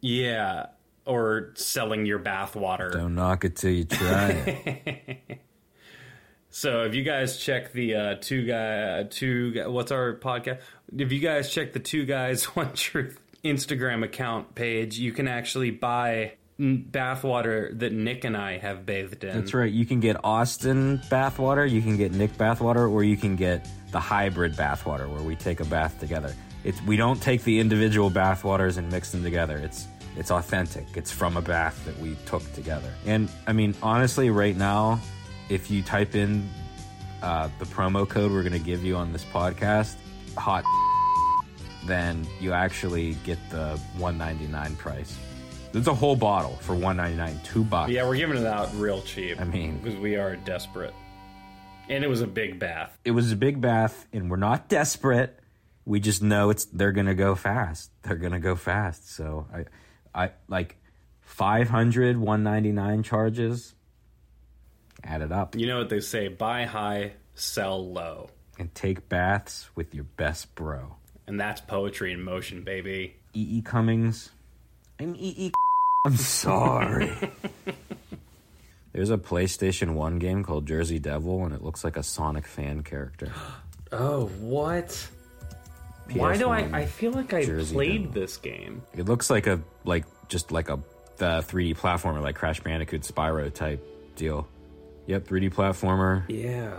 yeah 0.00 0.66
or 1.04 1.52
selling 1.54 2.04
your 2.04 2.18
bathwater 2.18 2.92
Don't 2.92 3.14
knock 3.14 3.44
it 3.44 3.56
till 3.56 3.70
you 3.70 3.84
try 3.84 4.30
it. 4.30 5.40
So 6.48 6.84
if 6.84 6.94
you 6.94 7.02
guys 7.02 7.36
check 7.36 7.72
the 7.74 7.94
uh, 7.94 8.14
two 8.18 8.46
guy 8.46 8.78
uh, 9.00 9.04
two 9.10 9.62
what's 9.66 9.92
our 9.92 10.14
podcast? 10.16 10.60
If 10.96 11.12
you 11.12 11.18
guys 11.20 11.50
check 11.52 11.74
the 11.74 11.80
two 11.80 12.06
guys 12.06 12.44
one 12.56 12.72
truth 12.72 13.20
Instagram 13.44 14.02
account 14.02 14.54
page, 14.54 14.98
you 14.98 15.12
can 15.12 15.28
actually 15.28 15.70
buy 15.70 16.32
bathwater 16.58 17.78
that 17.78 17.92
Nick 17.92 18.24
and 18.24 18.36
I 18.36 18.58
have 18.58 18.86
bathed 18.86 19.24
in. 19.24 19.38
That's 19.38 19.52
right. 19.52 19.70
You 19.70 19.84
can 19.84 20.00
get 20.00 20.16
Austin 20.24 21.00
bathwater, 21.10 21.68
you 21.68 21.82
can 21.82 21.96
get 21.96 22.12
Nick 22.12 22.32
bathwater, 22.32 22.90
or 22.90 23.04
you 23.04 23.16
can 23.16 23.36
get 23.36 23.66
the 23.92 24.00
hybrid 24.00 24.54
bathwater 24.54 25.08
where 25.08 25.22
we 25.22 25.36
take 25.36 25.60
a 25.60 25.64
bath 25.64 26.00
together. 26.00 26.34
It's 26.64 26.82
we 26.82 26.96
don't 26.96 27.20
take 27.20 27.44
the 27.44 27.60
individual 27.60 28.10
bathwaters 28.10 28.78
and 28.78 28.90
mix 28.90 29.10
them 29.10 29.22
together. 29.22 29.58
It's 29.58 29.86
it's 30.16 30.30
authentic. 30.30 30.86
It's 30.94 31.12
from 31.12 31.36
a 31.36 31.42
bath 31.42 31.84
that 31.84 31.98
we 32.00 32.16
took 32.24 32.50
together. 32.54 32.90
And 33.04 33.28
I 33.46 33.52
mean, 33.52 33.74
honestly, 33.82 34.30
right 34.30 34.56
now, 34.56 34.98
if 35.50 35.70
you 35.70 35.82
type 35.82 36.14
in 36.14 36.48
uh, 37.22 37.50
the 37.58 37.66
promo 37.66 38.08
code 38.08 38.32
we're 38.32 38.42
going 38.42 38.52
to 38.52 38.58
give 38.58 38.82
you 38.82 38.96
on 38.96 39.12
this 39.12 39.24
podcast, 39.24 39.96
hot, 40.36 40.64
then 41.84 42.26
you 42.40 42.52
actually 42.52 43.14
get 43.24 43.38
the 43.50 43.78
199 43.98 44.76
price. 44.76 45.16
There's 45.76 45.88
a 45.88 45.94
whole 45.94 46.16
bottle 46.16 46.56
for 46.62 46.74
199, 46.74 47.38
two 47.44 47.62
bucks. 47.62 47.92
Yeah, 47.92 48.08
we're 48.08 48.16
giving 48.16 48.38
it 48.38 48.46
out 48.46 48.74
real 48.76 49.02
cheap. 49.02 49.38
I 49.38 49.44
mean- 49.44 49.76
because 49.76 49.98
we 49.98 50.16
are 50.16 50.34
desperate, 50.34 50.94
and 51.90 52.02
it 52.02 52.06
was 52.06 52.22
a 52.22 52.26
big 52.26 52.58
bath. 52.58 52.98
it 53.04 53.10
was 53.10 53.30
a 53.30 53.36
big 53.36 53.60
bath 53.60 54.06
and 54.10 54.30
we're 54.30 54.38
not 54.38 54.70
desperate. 54.70 55.38
We 55.84 56.00
just 56.00 56.22
know 56.22 56.48
it's 56.48 56.64
they're 56.64 56.92
gonna 56.92 57.14
go 57.14 57.34
fast. 57.34 57.90
They're 58.04 58.16
gonna 58.16 58.40
go 58.40 58.56
fast. 58.56 59.14
So 59.14 59.48
i 59.52 60.24
i 60.24 60.30
like 60.48 60.78
500 61.20 62.16
199 62.16 63.02
charges. 63.02 63.74
Add 65.04 65.20
it 65.20 65.30
up. 65.30 65.56
You 65.56 65.66
know 65.66 65.76
what 65.76 65.90
they 65.90 66.00
say: 66.00 66.28
buy 66.28 66.64
high, 66.64 67.12
sell 67.34 67.92
low, 67.92 68.30
and 68.58 68.74
take 68.74 69.10
baths 69.10 69.68
with 69.74 69.94
your 69.94 70.04
best 70.04 70.54
bro. 70.54 70.96
And 71.26 71.38
that's 71.38 71.60
poetry 71.60 72.14
in 72.14 72.22
motion, 72.22 72.62
baby. 72.64 73.16
ee 73.34 73.60
cummings. 73.60 74.30
I'm 74.98 75.14
ee 75.14 75.52
i'm 76.06 76.16
sorry 76.16 77.12
there's 78.92 79.10
a 79.10 79.18
playstation 79.18 79.94
1 79.94 80.18
game 80.18 80.42
called 80.42 80.66
jersey 80.66 80.98
devil 80.98 81.44
and 81.44 81.52
it 81.54 81.62
looks 81.62 81.84
like 81.84 81.96
a 81.96 82.02
sonic 82.02 82.46
fan 82.46 82.82
character 82.82 83.32
Oh, 83.92 84.26
what? 84.40 85.08
Why 86.12 86.36
do 86.36 86.48
I? 86.48 86.58
I 86.72 86.86
feel 86.86 87.12
like 87.12 87.32
I 87.32 87.44
Jersey 87.44 87.72
played 87.72 88.02
Devil. 88.06 88.20
this 88.20 88.36
game. 88.36 88.82
It 88.96 89.04
looks 89.06 89.30
like 89.30 89.46
a 89.46 89.60
like 89.84 90.04
just 90.28 90.50
like 90.50 90.68
a 90.68 90.80
the 91.18 91.44
3D 91.46 91.76
platformer, 91.78 92.20
like 92.20 92.34
Crash 92.34 92.58
Bandicoot 92.60 93.02
Spyro 93.02 93.52
type 93.54 93.80
deal. 94.16 94.48
Yep, 95.06 95.28
3D 95.28 95.54
platformer. 95.54 96.24
Yeah. 96.28 96.74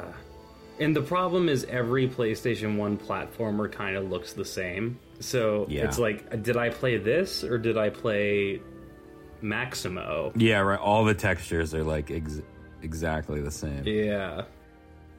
And 0.82 0.94
the 0.94 1.02
problem 1.02 1.48
is 1.48 1.64
every 1.64 2.10
PlayStation 2.10 2.76
1 2.76 2.98
platformer 2.98 3.72
kind 3.72 3.96
of 3.96 4.10
looks 4.10 4.34
the 4.34 4.46
same. 4.46 5.00
So 5.22 5.66
Yeah. 5.70 5.86
it's 5.86 5.98
like, 5.98 6.44
did 6.44 6.58
I 6.58 6.70
play 6.72 6.98
this 6.98 7.42
or 7.46 7.58
did 7.58 7.78
I 7.78 7.90
play 7.90 8.62
Maximo? 9.42 10.32
Yeah, 10.36 10.60
right. 10.60 10.80
All 10.80 11.06
the 11.06 11.14
textures 11.14 11.74
are 11.74 11.84
like 11.84 12.12
ex- 12.12 12.42
exactly 12.82 13.42
the 13.42 13.52
same. 13.52 13.84
Yeah. 13.86 14.44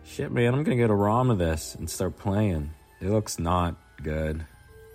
Shit, 0.04 0.32
man, 0.32 0.54
I'm 0.54 0.62
gonna 0.62 0.76
get 0.76 0.90
a 0.90 0.94
ROM 0.94 1.30
of 1.30 1.38
this 1.38 1.74
and 1.74 1.88
start 1.88 2.16
playing. 2.16 2.70
It 3.00 3.10
looks 3.10 3.38
not 3.38 3.76
good. 4.02 4.44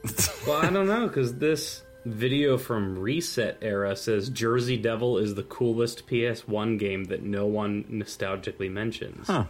Well, 0.45 0.57
I 0.61 0.69
don't 0.69 0.87
know, 0.87 1.07
because 1.07 1.35
this 1.37 1.83
video 2.05 2.57
from 2.57 2.97
ResetEra 2.97 3.97
says 3.97 4.27
Jersey 4.29 4.75
Devil 4.75 5.17
is 5.17 5.35
the 5.35 5.43
coolest 5.43 6.05
PS1 6.07 6.77
game 6.77 7.05
that 7.05 7.23
no 7.23 7.45
one 7.45 7.85
nostalgically 7.85 8.69
mentions. 8.69 9.27
Huh. 9.27 9.45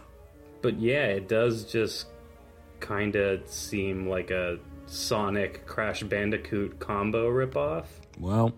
But 0.62 0.78
yeah, 0.78 1.06
it 1.06 1.28
does 1.28 1.64
just 1.64 2.06
kind 2.78 3.16
of 3.16 3.48
seem 3.48 4.08
like 4.08 4.30
a 4.30 4.58
Sonic 4.86 5.66
Crash 5.66 6.02
Bandicoot 6.04 6.78
combo 6.78 7.28
ripoff. 7.28 7.86
Well, 8.20 8.54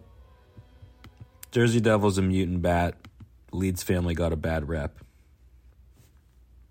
Jersey 1.50 1.80
Devil's 1.80 2.18
a 2.18 2.22
mutant 2.22 2.62
bat. 2.62 2.94
Leeds 3.52 3.82
family 3.82 4.14
got 4.14 4.32
a 4.32 4.36
bad 4.36 4.68
rep. 4.68 4.98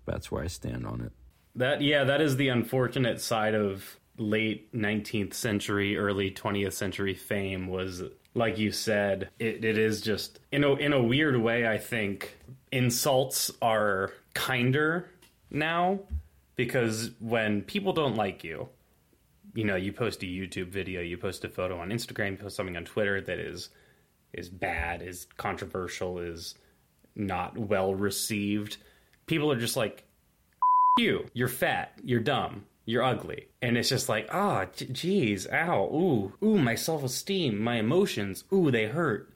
That's 0.04 0.30
where 0.30 0.42
I 0.42 0.46
stand 0.46 0.86
on 0.86 1.00
it. 1.00 1.12
That 1.56 1.80
yeah, 1.80 2.04
that 2.04 2.20
is 2.20 2.36
the 2.36 2.48
unfortunate 2.48 3.20
side 3.20 3.54
of 3.54 3.98
late 4.18 4.72
19th 4.74 5.34
century, 5.34 5.96
early 5.96 6.30
20th 6.30 6.72
century 6.72 7.14
fame 7.14 7.66
was 7.66 8.02
like 8.34 8.58
you 8.58 8.70
said, 8.70 9.30
it, 9.38 9.64
it 9.64 9.78
is 9.78 10.02
just 10.02 10.38
in 10.52 10.62
a 10.62 10.74
in 10.74 10.92
a 10.92 11.02
weird 11.02 11.36
way 11.40 11.66
I 11.66 11.78
think 11.78 12.38
insults 12.70 13.50
are 13.62 14.12
kinder 14.34 15.08
now 15.50 16.00
because 16.54 17.10
when 17.18 17.62
people 17.62 17.92
don't 17.94 18.14
like 18.14 18.44
you, 18.44 18.68
you 19.54 19.64
know, 19.64 19.76
you 19.76 19.92
post 19.92 20.22
a 20.22 20.26
YouTube 20.26 20.68
video, 20.68 21.00
you 21.00 21.16
post 21.16 21.44
a 21.44 21.48
photo 21.48 21.78
on 21.78 21.88
Instagram, 21.88 22.32
you 22.32 22.36
post 22.36 22.56
something 22.56 22.76
on 22.76 22.84
Twitter 22.84 23.20
that 23.22 23.38
is 23.38 23.70
is 24.32 24.48
bad, 24.48 25.02
is 25.02 25.26
controversial, 25.36 26.18
is 26.18 26.54
not 27.14 27.56
well 27.56 27.94
received. 27.94 28.76
People 29.26 29.50
are 29.50 29.58
just 29.58 29.76
like 29.76 30.04
you. 30.98 31.26
You're 31.32 31.48
fat. 31.48 31.92
You're 32.02 32.20
dumb. 32.20 32.64
You're 32.84 33.02
ugly. 33.02 33.48
And 33.60 33.76
it's 33.76 33.88
just 33.88 34.08
like, 34.08 34.28
ah, 34.30 34.66
oh, 34.66 35.36
ow, 35.52 35.84
ooh, 35.92 36.32
ooh, 36.42 36.58
my 36.58 36.76
self 36.76 37.02
esteem, 37.02 37.60
my 37.60 37.76
emotions, 37.76 38.44
ooh, 38.52 38.70
they 38.70 38.86
hurt. 38.86 39.32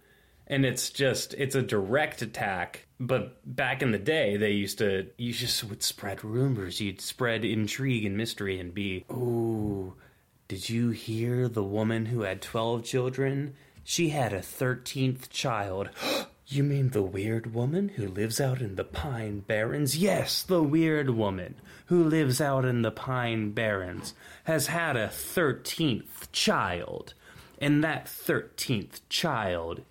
And 0.46 0.64
it's 0.64 0.90
just, 0.90 1.34
it's 1.34 1.54
a 1.54 1.62
direct 1.62 2.22
attack. 2.22 2.86
But 2.98 3.38
back 3.44 3.82
in 3.82 3.92
the 3.92 3.98
day, 3.98 4.36
they 4.36 4.50
used 4.52 4.78
to, 4.78 5.08
you 5.16 5.32
just 5.32 5.64
would 5.64 5.82
spread 5.82 6.24
rumors. 6.24 6.80
You'd 6.80 7.00
spread 7.00 7.44
intrigue 7.44 8.04
and 8.04 8.16
mystery 8.16 8.58
and 8.58 8.74
be, 8.74 9.04
ooh, 9.10 9.94
did 10.48 10.68
you 10.68 10.90
hear 10.90 11.48
the 11.48 11.62
woman 11.62 12.06
who 12.06 12.22
had 12.22 12.42
12 12.42 12.84
children? 12.84 13.54
She 13.84 14.10
had 14.10 14.32
a 14.32 14.40
13th 14.40 15.30
child. 15.30 15.90
You 16.52 16.64
mean 16.64 16.88
the 16.88 17.00
weird 17.00 17.54
woman 17.54 17.90
who 17.90 18.08
lives 18.08 18.40
out 18.40 18.60
in 18.60 18.74
the 18.74 18.82
Pine 18.82 19.38
Barrens? 19.38 19.96
Yes, 19.96 20.42
the 20.42 20.60
weird 20.60 21.10
woman 21.10 21.54
who 21.86 22.02
lives 22.02 22.40
out 22.40 22.64
in 22.64 22.82
the 22.82 22.90
Pine 22.90 23.52
Barrens 23.52 24.14
has 24.42 24.66
had 24.66 24.96
a 24.96 25.06
13th 25.06 26.26
child. 26.32 27.14
And 27.60 27.84
that 27.84 28.06
13th 28.06 28.98
child 29.08 29.82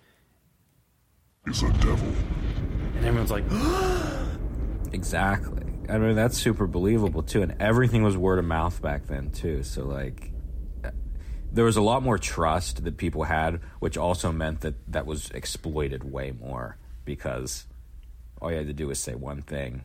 Is 1.46 1.62
a 1.62 1.72
devil. 1.72 2.12
And 2.96 3.06
everyone's 3.06 3.30
like, 3.30 3.44
Exactly. 4.92 5.62
I 5.88 5.96
mean, 5.96 6.14
that's 6.14 6.36
super 6.36 6.66
believable 6.66 7.22
too, 7.22 7.40
and 7.40 7.54
everything 7.58 8.02
was 8.02 8.18
word 8.18 8.38
of 8.38 8.44
mouth 8.44 8.82
back 8.82 9.06
then 9.06 9.30
too. 9.30 9.62
So 9.62 9.84
like, 9.84 10.30
there 11.52 11.64
was 11.64 11.76
a 11.76 11.82
lot 11.82 12.02
more 12.02 12.18
trust 12.18 12.84
that 12.84 12.96
people 12.96 13.24
had, 13.24 13.60
which 13.78 13.96
also 13.96 14.32
meant 14.32 14.60
that 14.60 14.74
that 14.92 15.06
was 15.06 15.30
exploited 15.30 16.04
way 16.04 16.32
more 16.32 16.76
because 17.04 17.66
all 18.40 18.50
you 18.50 18.56
had 18.56 18.66
to 18.66 18.72
do 18.72 18.88
was 18.88 18.98
say 18.98 19.14
one 19.14 19.42
thing, 19.42 19.82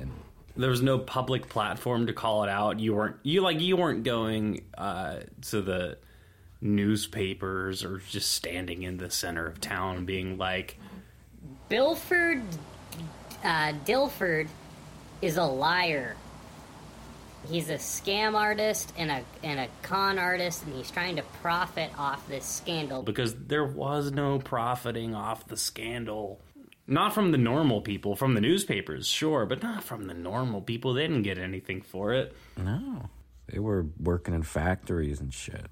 and 0.00 0.10
there 0.56 0.70
was 0.70 0.82
no 0.82 0.98
public 0.98 1.48
platform 1.48 2.06
to 2.06 2.12
call 2.12 2.44
it 2.44 2.50
out. 2.50 2.80
You 2.80 2.94
weren't 2.94 3.16
you 3.22 3.42
like 3.42 3.60
you 3.60 3.76
weren't 3.76 4.04
going 4.04 4.64
uh, 4.76 5.20
to 5.50 5.62
the 5.62 5.98
newspapers 6.60 7.84
or 7.84 7.98
just 8.08 8.32
standing 8.32 8.82
in 8.84 8.96
the 8.96 9.10
center 9.10 9.46
of 9.46 9.60
town 9.60 10.04
being 10.04 10.38
like, 10.38 10.78
Bilford 11.68 12.42
uh, 13.44 13.72
Dilford 13.84 14.48
is 15.20 15.36
a 15.36 15.44
liar. 15.44 16.16
He's 17.50 17.70
a 17.70 17.74
scam 17.74 18.34
artist 18.34 18.92
and 18.96 19.10
a 19.10 19.24
and 19.42 19.60
a 19.60 19.68
con 19.82 20.18
artist, 20.18 20.64
and 20.64 20.74
he's 20.74 20.90
trying 20.90 21.16
to 21.16 21.22
profit 21.42 21.90
off 21.98 22.26
this 22.28 22.44
scandal. 22.44 23.02
because 23.02 23.34
there 23.34 23.64
was 23.64 24.12
no 24.12 24.38
profiting 24.38 25.14
off 25.14 25.46
the 25.48 25.56
scandal. 25.56 26.40
Not 26.86 27.14
from 27.14 27.30
the 27.30 27.38
normal 27.38 27.80
people, 27.80 28.16
from 28.16 28.34
the 28.34 28.40
newspapers, 28.40 29.06
sure, 29.06 29.46
but 29.46 29.62
not 29.62 29.84
from 29.84 30.06
the 30.06 30.14
normal 30.14 30.60
people. 30.60 30.94
They 30.94 31.02
didn't 31.02 31.22
get 31.22 31.38
anything 31.38 31.80
for 31.82 32.12
it. 32.12 32.34
no, 32.56 33.08
they 33.46 33.58
were 33.58 33.86
working 34.00 34.34
in 34.34 34.42
factories 34.42 35.20
and 35.20 35.32
shit. 35.32 35.66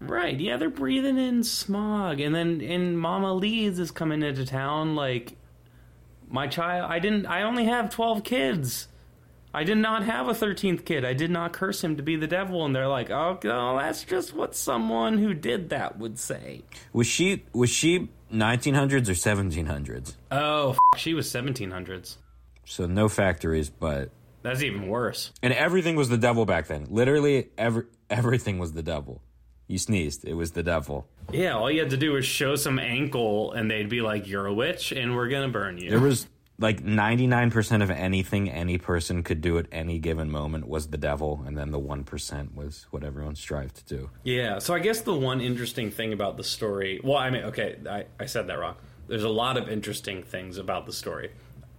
Right, 0.00 0.38
yeah, 0.38 0.56
they're 0.56 0.70
breathing 0.70 1.18
in 1.18 1.44
smog. 1.44 2.20
And 2.20 2.34
then 2.34 2.60
and 2.62 2.98
Mama 2.98 3.34
Leeds 3.34 3.78
is 3.78 3.90
coming 3.90 4.22
into 4.22 4.46
town 4.46 4.94
like 4.94 5.36
my 6.28 6.46
child 6.46 6.90
I 6.90 6.98
didn't 7.00 7.26
I 7.26 7.42
only 7.42 7.66
have 7.66 7.90
12 7.90 8.24
kids. 8.24 8.88
I 9.52 9.64
did 9.64 9.78
not 9.78 10.04
have 10.04 10.28
a 10.28 10.32
13th 10.32 10.84
kid. 10.84 11.04
I 11.04 11.12
did 11.12 11.30
not 11.30 11.52
curse 11.52 11.82
him 11.82 11.96
to 11.96 12.02
be 12.02 12.14
the 12.16 12.26
devil 12.28 12.64
and 12.64 12.74
they're 12.74 12.86
like, 12.88 13.10
"Oh, 13.10 13.38
no, 13.42 13.76
that's 13.78 14.04
just 14.04 14.34
what 14.34 14.54
someone 14.54 15.18
who 15.18 15.34
did 15.34 15.70
that 15.70 15.98
would 15.98 16.18
say." 16.18 16.62
Was 16.92 17.06
she 17.08 17.44
was 17.52 17.68
she 17.70 18.08
1900s 18.32 19.08
or 19.08 19.14
1700s? 19.14 20.14
Oh, 20.30 20.70
f- 20.70 20.78
she 21.00 21.14
was 21.14 21.26
1700s. 21.28 22.16
So 22.64 22.86
no 22.86 23.08
factories, 23.08 23.70
but 23.70 24.10
That's 24.42 24.62
even 24.62 24.86
worse. 24.86 25.32
and 25.42 25.52
everything 25.52 25.96
was 25.96 26.08
the 26.08 26.18
devil 26.18 26.44
back 26.46 26.68
then. 26.68 26.86
Literally, 26.88 27.48
every 27.58 27.84
everything 28.08 28.58
was 28.58 28.72
the 28.72 28.82
devil. 28.84 29.20
You 29.66 29.78
sneezed, 29.78 30.24
it 30.24 30.34
was 30.34 30.52
the 30.52 30.62
devil. 30.62 31.06
Yeah, 31.32 31.54
all 31.56 31.70
you 31.70 31.80
had 31.80 31.90
to 31.90 31.96
do 31.96 32.12
was 32.12 32.24
show 32.24 32.56
some 32.56 32.78
ankle 32.78 33.52
and 33.52 33.70
they'd 33.70 33.88
be 33.88 34.00
like, 34.00 34.28
"You're 34.28 34.46
a 34.46 34.54
witch 34.54 34.92
and 34.92 35.14
we're 35.16 35.28
going 35.28 35.46
to 35.48 35.52
burn 35.52 35.78
you." 35.78 35.90
There 35.90 36.00
was 36.00 36.26
like 36.60 36.84
99% 36.84 37.82
of 37.82 37.90
anything 37.90 38.50
any 38.50 38.76
person 38.76 39.22
could 39.22 39.40
do 39.40 39.56
at 39.56 39.66
any 39.72 39.98
given 39.98 40.30
moment 40.30 40.68
was 40.68 40.88
the 40.88 40.98
devil, 40.98 41.42
and 41.46 41.56
then 41.56 41.70
the 41.70 41.80
1% 41.80 42.54
was 42.54 42.86
what 42.90 43.02
everyone 43.02 43.34
strived 43.34 43.76
to 43.76 43.96
do. 43.96 44.10
Yeah, 44.24 44.58
so 44.58 44.74
I 44.74 44.78
guess 44.78 45.00
the 45.00 45.14
one 45.14 45.40
interesting 45.40 45.90
thing 45.90 46.12
about 46.12 46.36
the 46.36 46.44
story, 46.44 47.00
well, 47.02 47.16
I 47.16 47.30
mean, 47.30 47.44
okay, 47.44 47.78
I, 47.88 48.04
I 48.20 48.26
said 48.26 48.46
that 48.48 48.58
wrong. 48.58 48.76
There's 49.08 49.24
a 49.24 49.30
lot 49.30 49.56
of 49.56 49.70
interesting 49.70 50.22
things 50.22 50.58
about 50.58 50.84
the 50.84 50.92
story. 50.92 51.30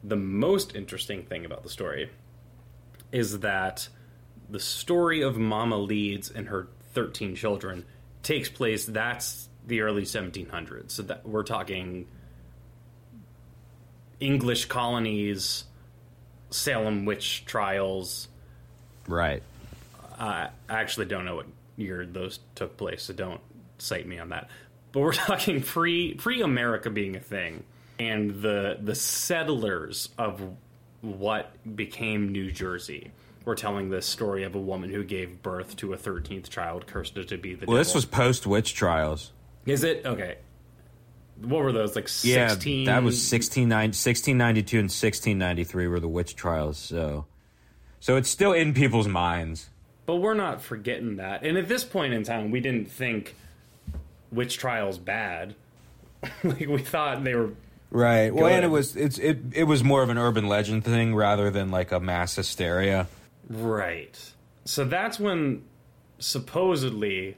The 0.03 0.17
most 0.17 0.75
interesting 0.75 1.23
thing 1.23 1.45
about 1.45 1.61
the 1.61 1.69
story 1.69 2.09
is 3.11 3.39
that 3.41 3.87
the 4.49 4.59
story 4.59 5.21
of 5.21 5.37
Mama 5.37 5.77
Leeds 5.77 6.31
and 6.31 6.47
her 6.47 6.69
13 6.93 7.35
children 7.35 7.85
takes 8.23 8.49
place, 8.49 8.85
that's 8.85 9.47
the 9.67 9.81
early 9.81 10.03
1700s. 10.03 10.89
So 10.89 11.03
that 11.03 11.27
we're 11.27 11.43
talking 11.43 12.07
English 14.21 14.65
colonies, 14.65 15.65
Salem 16.49 17.05
witch 17.05 17.43
trials, 17.45 18.27
Right. 19.07 19.43
I 20.17 20.49
actually 20.69 21.07
don't 21.07 21.25
know 21.25 21.35
what 21.35 21.47
year 21.75 22.05
those 22.05 22.39
took 22.55 22.77
place, 22.77 23.03
so 23.03 23.13
don't 23.13 23.41
cite 23.79 24.07
me 24.07 24.19
on 24.19 24.29
that. 24.29 24.49
But 24.91 24.99
we're 24.99 25.13
talking 25.13 25.61
pre 25.61 26.13
pre 26.13 26.41
America 26.41 26.89
being 26.89 27.15
a 27.15 27.19
thing, 27.19 27.63
and 27.99 28.41
the 28.41 28.77
the 28.81 28.95
settlers 28.95 30.09
of 30.17 30.41
what 31.01 31.51
became 31.75 32.31
New 32.31 32.51
Jersey. 32.51 33.11
We're 33.43 33.55
telling 33.55 33.89
this 33.89 34.05
story 34.05 34.43
of 34.43 34.53
a 34.53 34.59
woman 34.59 34.91
who 34.91 35.03
gave 35.03 35.41
birth 35.41 35.75
to 35.77 35.93
a 35.93 35.97
thirteenth 35.97 36.49
child, 36.49 36.85
cursed 36.85 37.15
to 37.15 37.37
be 37.37 37.55
the 37.55 37.65
Well, 37.65 37.77
this 37.77 37.95
was 37.95 38.05
post 38.05 38.45
witch 38.45 38.75
trials. 38.75 39.31
Is 39.65 39.83
it 39.83 40.05
okay? 40.05 40.37
What 41.45 41.63
were 41.63 41.71
those 41.71 41.95
like 41.95 42.09
Yeah, 42.23 42.47
that 42.47 43.03
was 43.03 43.15
1690 43.15 43.89
1692 43.89 44.77
and 44.77 44.83
1693 44.85 45.87
were 45.87 45.99
the 45.99 46.07
witch 46.07 46.35
trials. 46.35 46.77
So, 46.77 47.25
so 47.99 48.15
it's 48.15 48.29
still 48.29 48.53
in 48.53 48.73
people's 48.73 49.07
minds. 49.07 49.69
But 50.05 50.17
we're 50.17 50.33
not 50.33 50.61
forgetting 50.61 51.17
that. 51.17 51.43
And 51.43 51.57
at 51.57 51.67
this 51.67 51.83
point 51.83 52.13
in 52.13 52.23
time, 52.23 52.51
we 52.51 52.59
didn't 52.59 52.91
think 52.91 53.35
witch 54.31 54.57
trials 54.57 54.97
bad. 54.97 55.55
like 56.43 56.67
we 56.67 56.79
thought 56.79 57.23
they 57.23 57.35
were 57.35 57.51
Right. 57.91 58.33
Well, 58.33 58.47
and 58.47 58.63
it 58.63 58.69
was 58.69 58.95
it's 58.95 59.17
it 59.17 59.39
it 59.51 59.65
was 59.65 59.83
more 59.83 60.01
of 60.01 60.09
an 60.09 60.17
urban 60.17 60.47
legend 60.47 60.85
thing 60.85 61.13
rather 61.13 61.51
than 61.51 61.71
like 61.71 61.91
a 61.91 61.99
mass 61.99 62.35
hysteria. 62.35 63.07
right. 63.49 64.17
So 64.63 64.85
that's 64.85 65.19
when 65.19 65.63
supposedly 66.19 67.35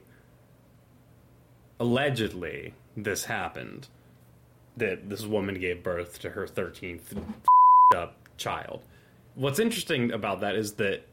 allegedly 1.80 2.76
this 2.96 3.26
happened. 3.26 3.88
That 4.78 5.10
this 5.10 5.26
woman 5.26 5.60
gave 5.60 5.84
birth 5.84 6.20
to 6.20 6.30
her 6.32 6.48
13th 6.48 7.02
up 7.96 8.18
child. 8.38 8.82
What's 9.36 9.60
interesting 9.60 10.12
about 10.12 10.42
that 10.42 10.56
is 10.56 10.74
that 10.74 11.06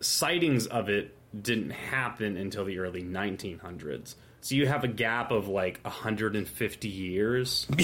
sightings 0.00 0.66
of 0.66 0.88
it 0.88 1.14
didn't 1.40 1.70
happen 1.70 2.36
until 2.36 2.64
the 2.64 2.78
early 2.78 3.02
1900s. 3.02 4.14
So 4.40 4.54
you 4.54 4.66
have 4.66 4.84
a 4.84 4.88
gap 4.88 5.30
of 5.30 5.48
like 5.48 5.80
150 5.82 6.88
years. 6.88 7.66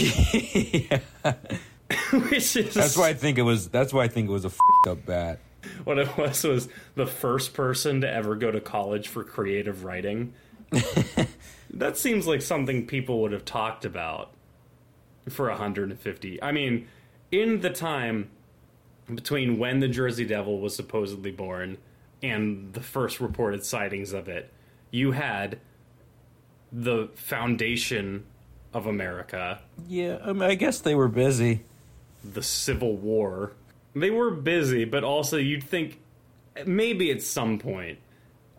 Which 2.13 2.57
is 2.57 2.75
That's 2.75 2.97
why 2.97 3.09
I 3.09 3.15
think 3.15 3.39
it 3.39 3.43
was. 3.43 3.69
That's 3.69 3.93
why 3.93 4.05
I 4.05 4.09
think 4.09 4.29
it 4.29 4.33
was 4.33 4.45
a 4.45 4.49
f***ed 4.49 4.91
up 4.91 5.07
bat. 5.07 5.39
what 5.85 5.99
it 5.99 6.17
was 6.17 6.43
was 6.45 6.69
the 6.95 7.07
first 7.07 7.55
person 7.55 8.01
to 8.01 8.11
ever 8.11 8.35
go 8.35 8.51
to 8.51 8.61
college 8.61 9.09
for 9.09 9.23
creative 9.23 9.85
writing. 9.85 10.33
that 11.71 11.97
seems 11.97 12.27
like 12.27 12.43
something 12.43 12.87
people 12.87 13.23
would 13.23 13.33
have 13.33 13.45
talked 13.45 13.85
about 13.85 14.33
for 15.29 15.49
150. 15.49 16.43
I 16.43 16.53
mean, 16.53 16.87
in 17.31 17.61
the 17.61 17.71
time 17.71 18.31
between 19.13 19.59
when 19.59 19.81
the 19.81 19.89
Jersey 19.89 20.25
Devil 20.25 20.61
was 20.61 20.75
supposedly 20.75 21.31
born 21.31 21.79
and 22.23 22.73
the 22.73 22.81
first 22.81 23.21
reported 23.21 23.65
sightings 23.65 24.13
of 24.13 24.29
it, 24.29 24.53
you 24.91 25.13
had 25.13 25.59
the 26.73 27.09
foundation 27.15 28.25
of 28.75 28.87
America, 28.87 29.61
Yeah, 29.89 30.19
I, 30.23 30.33
mean, 30.33 30.43
I 30.43 30.55
guess 30.55 30.81
they 30.81 30.95
were 30.95 31.09
busy. 31.09 31.63
the 32.23 32.43
Civil 32.43 32.97
War. 32.97 33.53
They 33.95 34.11
were 34.11 34.31
busy, 34.31 34.85
but 34.85 35.03
also 35.05 35.37
you'd 35.39 35.65
think 35.65 36.01
maybe 36.67 37.11
at 37.11 37.23
some 37.23 37.59
point 37.59 37.99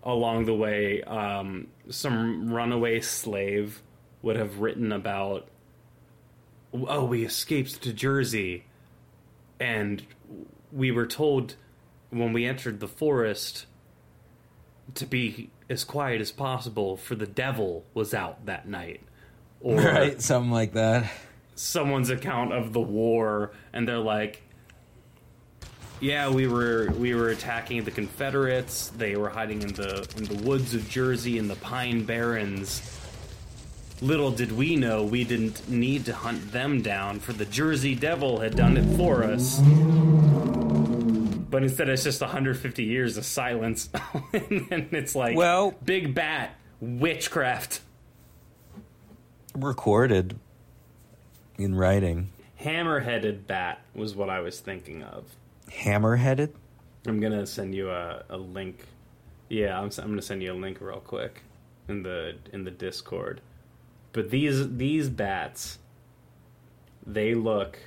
along 0.04 0.46
the 0.46 0.56
way, 0.56 1.04
um, 1.04 1.68
some 1.90 2.52
runaway 2.52 3.02
slave 3.02 3.82
would 4.22 4.38
have 4.38 4.60
written 4.60 4.92
about, 4.92 5.48
oh, 6.74 7.06
we 7.06 7.26
escaped 7.26 7.82
to 7.84 7.94
Jersey, 7.94 8.64
and 9.60 10.04
we 10.72 10.92
were 10.92 11.06
told 11.06 11.56
when 12.10 12.34
we 12.34 12.46
entered 12.46 12.80
the 12.80 12.88
forest 12.88 13.66
to 14.96 15.06
be 15.06 15.50
as 15.70 15.84
quiet 15.84 16.22
as 16.22 16.32
possible, 16.32 16.96
for 16.98 17.16
the 17.16 17.28
devil 17.28 17.84
was 17.94 18.14
out 18.14 18.46
that 18.46 18.68
night. 18.68 19.02
Or 19.60 19.76
Right, 19.82 20.22
something 20.22 20.52
like 20.52 20.74
that. 20.74 21.12
someone's 21.56 22.10
account 22.10 22.54
of 22.54 22.72
the 22.74 22.80
war 22.80 23.52
and 23.74 23.88
they're 23.88 23.98
like 23.98 24.44
yeah 26.00 26.30
we 26.30 26.46
were 26.48 26.92
we 26.98 27.16
were 27.16 27.30
attacking 27.30 27.84
the 27.84 27.90
confederates 27.90 28.90
they 28.90 29.16
were 29.16 29.30
hiding 29.30 29.64
in 29.64 29.74
the 29.74 30.08
in 30.18 30.26
the 30.26 30.44
woods 30.44 30.76
of 30.76 30.88
jersey 30.88 31.40
in 31.40 31.48
the 31.48 31.56
pine 31.56 32.04
barrens 32.04 32.97
little 34.02 34.32
did 34.32 34.52
we 34.52 34.76
know 34.76 35.04
we 35.04 35.24
didn't 35.24 35.68
need 35.70 36.06
to 36.06 36.14
hunt 36.14 36.52
them 36.52 36.82
down 36.82 37.20
for 37.20 37.34
the 37.34 37.46
jersey 37.46 37.96
devil 37.96 38.40
had 38.40 38.56
done 38.56 38.78
it 38.78 38.86
for 38.96 39.24
us 39.24 39.60
but 41.50 41.64
instead 41.64 41.90
it's 41.90 42.04
just 42.04 42.22
150 42.22 42.84
years 42.84 43.18
of 43.18 43.26
silence 43.26 43.90
and 44.34 44.68
then 44.70 44.88
it's 44.92 45.16
like 45.16 45.36
Well- 45.36 45.74
big 45.84 46.14
bat 46.14 46.56
witchcraft 46.80 47.82
Recorded 49.56 50.38
in 51.58 51.74
writing. 51.74 52.30
hammer-headed 52.58 53.48
bat 53.48 53.82
was 53.96 54.16
what 54.16 54.30
i 54.30 54.40
was 54.40 54.60
thinking 54.60 55.02
of 55.04 55.26
Hammer-headed. 55.72 56.54
I'm 57.08 57.20
gonna 57.20 57.46
send 57.46 57.76
you 57.76 57.90
a, 57.90 58.24
a 58.30 58.38
link. 58.38 58.86
Yeah, 59.50 59.78
I'm, 59.78 59.90
I'm 59.98 60.08
gonna 60.10 60.22
send 60.22 60.42
you 60.42 60.54
a 60.54 60.56
link 60.56 60.80
real 60.80 61.02
quick 61.02 61.42
in 61.90 62.04
the 62.04 62.36
in 62.54 62.64
the 62.64 62.72
Discord. 62.72 63.42
But 64.18 64.32
these 64.32 64.76
these 64.78 65.10
bats, 65.10 65.78
they 67.06 67.36
look 67.36 67.78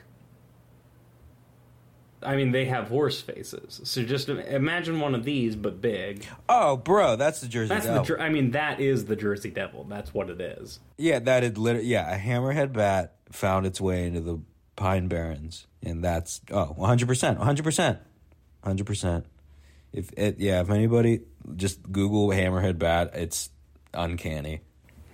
I 2.23 2.37
mean, 2.37 2.53
they 2.53 2.67
have 2.67 2.87
horse 2.87 3.21
faces. 3.21 3.81
So 3.83 4.05
just 4.05 4.29
imagine 4.29 5.01
one 5.01 5.17
of 5.17 5.25
these, 5.25 5.57
but 5.57 5.81
big. 5.81 6.25
Oh, 6.49 6.77
bro, 6.77 7.17
that's 7.17 7.41
the 7.41 7.49
Jersey 7.49 7.71
That's 7.71 7.87
Devil. 7.87 8.05
the. 8.05 8.23
I 8.23 8.29
mean, 8.29 8.53
that 8.53 8.79
is 8.79 9.07
the 9.07 9.17
Jersey 9.17 9.51
Devil. 9.51 9.87
That's 9.89 10.15
what 10.15 10.31
it 10.31 10.41
is. 10.41 10.79
yeah, 10.99 11.19
that 11.19 11.43
is 11.43 11.59
literally. 11.59 11.89
Yeah, 11.89 12.15
a 12.15 12.17
hammerhead 12.17 12.73
bat 12.73 13.17
found 13.33 13.67
its 13.67 13.81
way 13.81 14.07
into 14.07 14.21
the 14.21 14.39
Pine 14.77 15.09
Barrens, 15.09 15.67
and 15.83 16.05
that's 16.05 16.41
oh, 16.53 16.67
100 16.77 17.09
percent, 17.09 17.39
100 17.39 17.65
percent, 17.65 17.99
100 18.61 18.87
percent. 18.87 19.27
If 19.93 20.13
it, 20.17 20.39
yeah, 20.39 20.61
if 20.61 20.71
anybody 20.71 21.23
just 21.57 21.83
Google 21.91 22.29
hammerhead 22.29 22.79
bat, 22.79 23.11
it's 23.15 23.51
uncanny. 23.93 24.61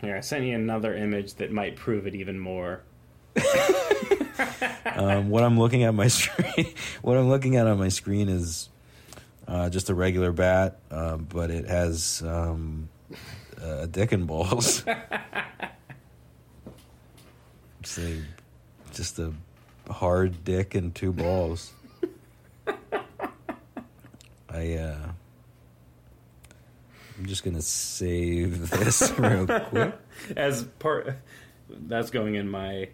Here, 0.01 0.16
I 0.16 0.20
sent 0.20 0.44
you 0.44 0.55
another 0.55 0.94
image 0.94 1.34
that 1.34 1.51
might 1.51 1.76
prove 1.76 2.07
it 2.07 2.14
even 2.14 2.38
more. 2.38 2.82
Um, 4.97 5.28
what 5.28 5.42
I'm 5.42 5.59
looking 5.59 5.84
at 5.84 5.94
my 5.94 6.09
screen, 6.09 6.72
what 7.03 7.18
I'm 7.18 7.28
looking 7.28 7.57
at 7.57 7.66
on 7.66 7.78
my 7.78 7.90
screen 7.90 8.30
is 8.30 8.70
uh, 9.47 9.68
just 9.68 9.90
a 9.90 9.94
regular 9.94 10.32
bat, 10.32 10.78
uh, 10.90 11.18
but 11.18 11.51
it 11.51 11.66
has 11.66 12.22
um, 12.26 12.88
a 13.62 13.86
dick 13.86 14.12
and 14.12 14.26
balls. 14.26 14.82
it's 17.80 17.99
a, 17.99 18.22
just 18.94 19.18
a 19.18 19.34
hard 19.90 20.44
dick 20.44 20.74
and 20.74 20.94
two 20.94 21.12
balls. 21.12 21.72
I 24.49 24.74
uh, 24.74 25.09
I'm 27.19 27.27
just 27.27 27.45
gonna 27.45 27.62
save 27.62 28.71
this 28.71 29.11
real 29.19 29.47
quick. 29.47 29.95
As 30.37 30.64
part, 30.79 31.17
that's 31.69 32.11
going 32.11 32.35
in 32.35 32.49
my 32.49 32.89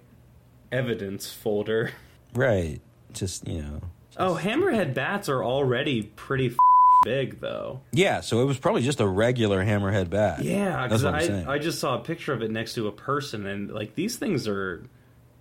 evidence 0.71 1.31
folder. 1.33 1.91
Right, 2.35 2.81
just 3.13 3.47
you 3.49 3.63
know. 3.63 3.81
Oh, 4.17 4.39
hammerhead 4.41 4.95
bats 4.95 5.29
are 5.29 5.43
already 5.45 6.03
pretty 6.03 6.49
f- 6.49 6.57
big, 7.05 7.41
though. 7.41 7.81
Yeah, 7.93 8.21
so 8.21 8.43
it 8.43 8.45
was 8.45 8.59
probably 8.59 8.83
just 8.83 9.01
a 9.01 9.07
regular 9.09 9.65
hammerhead 9.65 10.11
bat. 10.11 10.43
Yeah, 10.45 10.83
because. 10.87 11.05
I, 11.05 11.45
I 11.55 11.59
just 11.59 11.79
saw 11.81 11.97
a 11.97 12.01
picture 12.01 12.33
of 12.33 12.43
it 12.43 12.51
next 12.51 12.75
to 12.75 12.87
a 12.89 12.93
person, 12.93 13.47
and 13.47 13.71
like 13.73 13.95
these 13.95 14.17
things 14.17 14.47
are, 14.47 14.85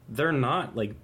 they're 0.10 0.32
not 0.32 0.76
like 0.76 0.96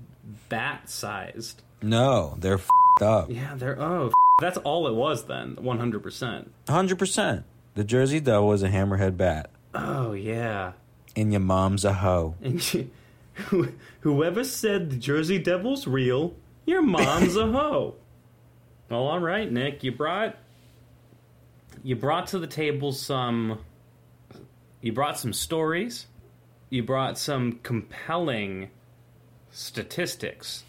bat 0.50 0.90
sized. 0.90 1.62
no, 1.82 2.36
they're 2.40 2.56
f***ed 2.56 3.06
up. 3.06 3.30
Yeah, 3.30 3.54
they're 3.56 3.80
oh, 3.80 4.08
f- 4.08 4.14
that's 4.42 4.58
all 4.60 4.88
it 4.88 4.94
was 4.96 5.26
then, 5.26 5.58
one 5.60 5.78
hundred 5.80 6.04
percent. 6.04 6.52
Hundred 6.68 6.98
percent. 7.00 7.44
The 7.78 7.84
Jersey 7.84 8.20
Devil 8.20 8.48
was 8.48 8.64
a 8.64 8.70
hammerhead 8.70 9.18
bat, 9.18 9.52
Oh 9.76 10.14
yeah, 10.14 10.72
and 11.16 11.32
your 11.32 11.42
mom's 11.42 11.86
a 11.86 11.94
hoe. 11.94 12.34
and 12.42 12.74
you, 12.74 12.90
who- 13.36 13.72
whoever 14.00 14.44
said 14.44 14.90
the 14.90 14.96
Jersey 14.98 15.38
Devil's 15.38 15.86
real, 15.86 16.34
your 16.66 16.82
mom's 16.82 17.36
a 17.38 17.46
hoe. 17.52 17.94
Well, 18.90 19.02
all 19.06 19.20
right, 19.20 19.52
Nick, 19.52 19.84
you 19.84 19.92
brought 19.92 20.38
you 21.84 21.96
brought 21.96 22.28
to 22.28 22.40
the 22.40 22.48
table 22.48 22.94
some 22.94 23.60
you 24.82 24.92
brought 24.94 25.20
some 25.20 25.34
stories, 25.34 26.08
you 26.72 26.82
brought 26.84 27.18
some 27.20 27.60
compelling 27.64 28.70
statistics. 29.52 30.64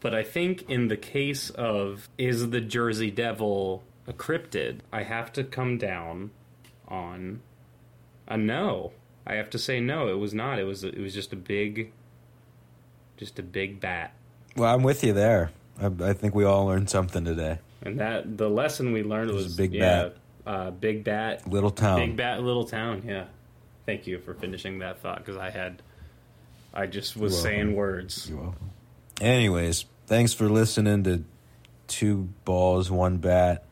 But 0.00 0.14
I 0.14 0.22
think 0.24 0.68
in 0.70 0.88
the 0.88 0.96
case 0.96 1.50
of 1.50 2.08
is 2.18 2.50
the 2.50 2.60
Jersey 2.62 3.10
Devil 3.12 3.84
a 4.06 4.12
cryptid, 4.12 4.80
I 4.92 5.02
have 5.02 5.32
to 5.34 5.44
come 5.44 5.78
down 5.78 6.30
on 6.88 7.40
a 8.28 8.36
no. 8.36 8.92
I 9.26 9.34
have 9.34 9.50
to 9.50 9.58
say 9.58 9.80
no. 9.80 10.08
It 10.08 10.18
was 10.18 10.34
not. 10.34 10.58
It 10.58 10.64
was. 10.64 10.84
It 10.84 10.98
was 10.98 11.14
just 11.14 11.32
a 11.32 11.36
big, 11.36 11.92
just 13.16 13.38
a 13.38 13.42
big 13.42 13.80
bat. 13.80 14.14
Well, 14.56 14.72
I'm 14.72 14.82
with 14.82 15.02
you 15.02 15.12
there. 15.12 15.50
I, 15.80 15.86
I 15.86 16.12
think 16.12 16.34
we 16.34 16.44
all 16.44 16.66
learned 16.66 16.90
something 16.90 17.24
today. 17.24 17.58
And 17.82 18.00
that 18.00 18.36
the 18.36 18.48
lesson 18.48 18.92
we 18.92 19.02
learned 19.02 19.30
was 19.30 19.44
was, 19.44 19.56
big 19.56 19.72
yeah, 19.72 19.80
bat. 19.80 20.16
Uh, 20.46 20.70
big 20.70 21.04
bat, 21.04 21.50
Little 21.50 21.70
town. 21.70 21.98
big 22.00 22.16
bat, 22.16 22.42
little 22.42 22.64
town. 22.64 23.02
Yeah. 23.06 23.24
Thank 23.86 24.06
you 24.06 24.18
for 24.18 24.34
finishing 24.34 24.78
that 24.78 25.00
thought 25.00 25.18
because 25.18 25.36
I 25.36 25.50
had, 25.50 25.82
I 26.72 26.86
just 26.86 27.16
was 27.16 27.38
saying 27.40 27.74
words. 27.74 28.28
You're 28.28 28.38
welcome. 28.38 28.70
Anyways, 29.20 29.84
thanks 30.06 30.32
for 30.32 30.48
listening 30.48 31.04
to 31.04 31.24
Two 31.86 32.28
Balls, 32.44 32.90
One 32.90 33.18
Bat. 33.18 33.64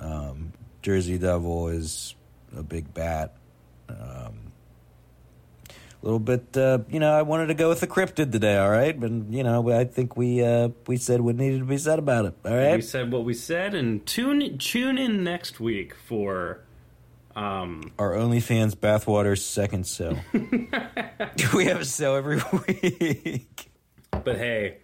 Um, 0.00 0.52
Jersey 0.82 1.18
Devil 1.18 1.68
is 1.68 2.14
a 2.56 2.62
big 2.62 2.94
bat. 2.94 3.34
Um, 3.88 4.52
a 6.00 6.04
little 6.06 6.20
bit, 6.20 6.56
uh, 6.56 6.78
you 6.88 7.00
know, 7.00 7.12
I 7.12 7.22
wanted 7.22 7.48
to 7.48 7.54
go 7.54 7.68
with 7.68 7.80
the 7.80 7.88
cryptid 7.88 8.30
today, 8.30 8.56
all 8.56 8.70
right? 8.70 8.98
But, 8.98 9.10
you 9.30 9.42
know, 9.42 9.68
I 9.70 9.84
think 9.84 10.16
we 10.16 10.44
uh, 10.44 10.68
we 10.86 10.96
said 10.96 11.20
what 11.20 11.34
needed 11.36 11.58
to 11.58 11.64
be 11.64 11.78
said 11.78 11.98
about 11.98 12.24
it, 12.26 12.34
all 12.44 12.54
right? 12.54 12.76
We 12.76 12.82
said 12.82 13.10
what 13.10 13.24
we 13.24 13.34
said, 13.34 13.74
and 13.74 14.06
tune 14.06 14.58
tune 14.58 14.98
in 14.98 15.24
next 15.24 15.60
week 15.60 15.94
for. 15.94 16.60
Um, 17.34 17.92
Our 18.00 18.12
OnlyFans 18.12 18.74
bathwater 18.74 19.38
second 19.38 19.86
sale. 19.86 20.18
we 21.54 21.66
have 21.66 21.80
a 21.80 21.84
sale 21.84 22.16
every 22.16 22.40
week. 22.66 23.70
but 24.10 24.36
hey, 24.36 24.78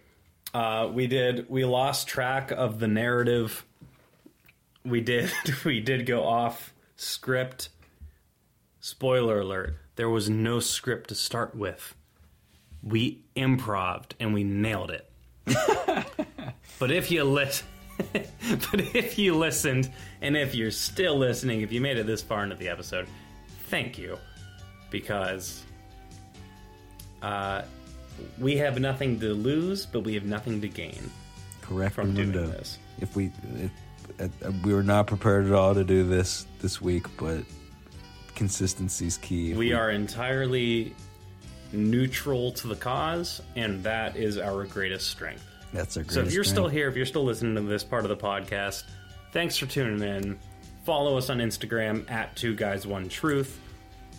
uh, 0.53 0.89
we 0.93 1.07
did 1.07 1.49
we 1.49 1.65
lost 1.65 2.07
track 2.07 2.51
of 2.51 2.79
the 2.79 2.87
narrative. 2.87 3.65
We 4.85 5.01
did 5.01 5.31
we 5.65 5.79
did 5.79 6.05
go 6.05 6.23
off 6.23 6.73
script. 6.95 7.69
Spoiler 8.79 9.39
alert: 9.39 9.77
there 9.95 10.09
was 10.09 10.29
no 10.29 10.59
script 10.59 11.09
to 11.09 11.15
start 11.15 11.55
with. 11.55 11.95
We 12.83 13.23
improved 13.35 14.13
and 14.19 14.33
we 14.33 14.43
nailed 14.43 14.91
it. 14.91 15.09
but 16.79 16.91
if 16.91 17.09
you 17.09 17.23
listen, 17.23 17.65
but 18.13 18.95
if 18.95 19.17
you 19.17 19.35
listened, 19.35 19.91
and 20.21 20.37
if 20.37 20.53
you're 20.53 20.71
still 20.71 21.17
listening, 21.17 21.61
if 21.61 21.71
you 21.71 21.81
made 21.81 21.97
it 21.97 22.05
this 22.05 22.21
far 22.21 22.43
into 22.43 22.55
the 22.55 22.69
episode, 22.69 23.07
thank 23.69 23.97
you, 23.97 24.19
because 24.91 25.63
uh, 27.21 27.63
we 28.39 28.57
have 28.57 28.79
nothing 28.79 29.19
to 29.19 29.33
lose, 29.33 29.85
but 29.85 30.01
we 30.01 30.13
have 30.13 30.25
nothing 30.25 30.61
to 30.61 30.67
gain 30.67 31.09
Correct, 31.61 31.95
from 31.95 32.13
doing 32.13 32.31
this. 32.31 32.77
If 32.99 33.15
we, 33.15 33.31
if, 33.59 33.71
we 34.63 34.73
were 34.73 34.83
not 34.83 35.07
prepared 35.07 35.45
at 35.45 35.51
all 35.51 35.73
to 35.73 35.83
do 35.83 36.03
this 36.03 36.45
this 36.61 36.81
week, 36.81 37.05
but 37.17 37.43
consistency 38.35 39.07
is 39.07 39.17
key. 39.17 39.51
If 39.51 39.57
We 39.57 39.73
are 39.73 39.91
entirely 39.91 40.93
neutral 41.71 42.51
to 42.53 42.67
the 42.67 42.75
cause, 42.75 43.41
and 43.55 43.83
that 43.83 44.15
is 44.15 44.37
our 44.37 44.65
greatest 44.65 45.07
strength. 45.07 45.45
That's 45.73 45.97
our 45.97 46.03
So 46.07 46.21
if 46.21 46.31
you're 46.31 46.43
still 46.43 46.67
here, 46.67 46.87
if 46.87 46.95
you're 46.95 47.05
still 47.05 47.25
listening 47.25 47.55
to 47.55 47.61
this 47.61 47.83
part 47.83 48.05
of 48.05 48.09
the 48.09 48.17
podcast, 48.17 48.83
thanks 49.31 49.57
for 49.57 49.65
tuning 49.65 50.07
in. 50.07 50.39
Follow 50.85 51.17
us 51.17 51.29
on 51.29 51.39
Instagram 51.39 52.09
at 52.09 52.35
Two 52.35 52.55
Guys 52.55 52.85
One 52.85 53.09
Truth. 53.09 53.59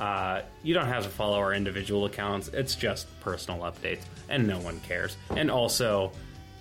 Uh, 0.00 0.42
you 0.62 0.74
don't 0.74 0.88
have 0.88 1.04
to 1.04 1.08
follow 1.08 1.38
our 1.38 1.54
individual 1.54 2.04
accounts. 2.04 2.48
It's 2.48 2.74
just 2.74 3.06
personal 3.20 3.60
updates, 3.60 4.02
and 4.28 4.46
no 4.46 4.58
one 4.58 4.80
cares. 4.80 5.16
And 5.30 5.50
also, 5.50 6.12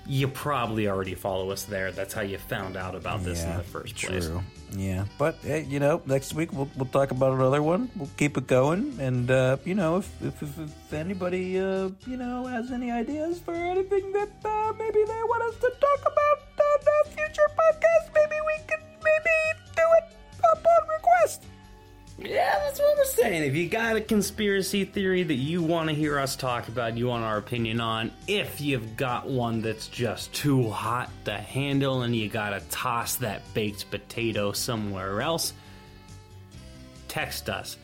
you 0.08 0.28
probably 0.28 0.88
already 0.88 1.16
follow 1.16 1.50
us 1.52 1.64
there. 1.64 1.92
That's 1.92 2.14
how 2.14 2.22
you 2.22 2.38
found 2.38 2.78
out 2.78 2.96
about 2.96 3.24
this 3.24 3.44
in 3.44 3.58
the 3.58 3.64
first 3.64 3.96
place. 3.96 4.28
True. 4.28 4.44
Yeah, 4.76 5.06
but 5.18 5.36
hey, 5.42 5.64
you 5.64 5.80
know, 5.80 6.02
next 6.06 6.34
week 6.34 6.52
we'll 6.52 6.70
we'll 6.76 6.88
talk 6.88 7.12
about 7.12 7.34
another 7.34 7.64
one. 7.64 7.90
We'll 7.96 8.10
keep 8.18 8.38
it 8.38 8.48
going, 8.48 8.98
and 9.00 9.30
uh, 9.32 9.58
you 9.64 9.76
know, 9.76 9.98
if 9.98 10.10
if, 10.22 10.42
if, 10.42 10.60
if 10.60 10.94
anybody 10.94 11.60
uh, 11.60 11.90
you 12.06 12.18
know 12.18 12.46
has 12.46 12.72
any 12.72 12.92
ideas 12.92 13.40
for 13.40 13.54
anything 13.54 14.12
that 14.14 14.32
uh, 14.44 14.74
maybe 14.78 15.04
they 15.06 15.22
want 15.32 15.44
us 15.54 15.60
to 15.62 15.72
talk 15.80 16.02
about 16.02 16.38
on 16.60 16.80
a 16.88 17.10
future 17.10 17.50
podcast, 17.58 18.14
maybe 18.14 18.36
we 18.46 18.58
can 18.68 18.80
maybe 19.04 19.36
do 19.76 19.86
it 19.98 20.06
upon 20.54 20.88
request. 20.90 21.44
Yeah, 22.18 22.60
that's 22.60 22.80
what 22.80 22.98
we're 22.98 23.04
saying. 23.04 23.44
If 23.44 23.56
you 23.56 23.68
got 23.68 23.98
a 23.98 24.02
conspiracy 24.02 24.86
theory 24.86 25.24
that 25.24 25.34
you 25.34 25.62
want 25.62 25.90
to 25.90 25.96
hear 25.96 26.18
us 26.18 26.38
talk 26.38 26.70
about, 26.70 26.98
you 26.98 27.08
want 27.08 27.26
our 27.26 27.38
opinion 27.38 27.82
on, 27.82 28.12
if 28.28 28.62
you've 28.62 28.96
got 28.96 29.28
one 29.28 29.62
that's 29.62 29.90
just 29.90 30.34
too 30.34 30.70
hot 30.70 31.10
to 31.26 31.34
handle 31.34 32.04
and 32.04 32.16
you 32.16 32.30
gotta 32.30 32.62
toss 32.72 33.18
that 33.18 33.42
baked 33.54 33.92
potato 33.92 34.54
somewhere 34.54 35.22
else, 35.22 35.52
text 37.10 37.50
us, 37.50 37.76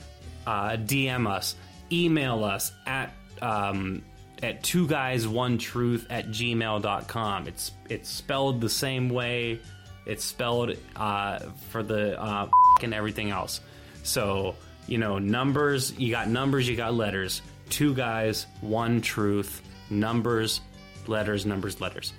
uh, 0.48 0.78
DM 0.78 1.30
us, 1.30 1.56
email 1.92 2.46
us 2.46 2.72
at 2.88 3.14
um, 3.42 4.02
at 4.42 4.64
two 4.64 4.88
guys 4.88 5.28
one 5.28 5.58
truth 5.58 6.08
at 6.10 6.28
gmail.com. 6.28 7.48
It's 7.48 7.74
it's 7.90 8.10
spelled 8.10 8.62
the 8.62 8.70
same 8.70 9.10
way. 9.10 9.60
It's 10.06 10.24
spelled 10.24 10.78
uh, 10.96 11.40
for 11.70 11.84
the 11.84 12.20
uh, 12.22 12.48
and 12.82 12.94
everything 12.94 13.30
else. 13.30 13.60
So 14.04 14.56
you 14.88 14.98
know 14.98 15.20
numbers. 15.20 15.98
You 15.98 16.12
got 16.12 16.28
numbers. 16.28 16.68
You 16.68 16.76
got 16.76 16.94
letters. 16.94 17.42
Two 17.70 17.94
guys, 17.94 18.48
one 18.62 19.02
truth. 19.02 19.62
Numbers, 19.90 20.62
letters, 21.08 21.46
numbers, 21.46 21.82
letters. 21.82 22.14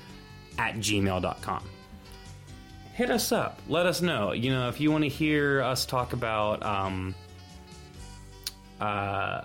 At 0.59 0.75
gmail.com 0.77 1.65
hit 2.93 3.11
us 3.11 3.33
up. 3.33 3.61
Let 3.69 3.87
us 3.87 4.03
know. 4.03 4.33
You 4.33 4.53
know, 4.53 4.69
if 4.69 4.81
you 4.81 4.91
want 4.91 5.05
to 5.05 5.09
hear 5.09 5.63
us 5.63 5.87
talk 5.87 6.13
about 6.13 6.63
um 6.63 7.15
uh 8.81 9.43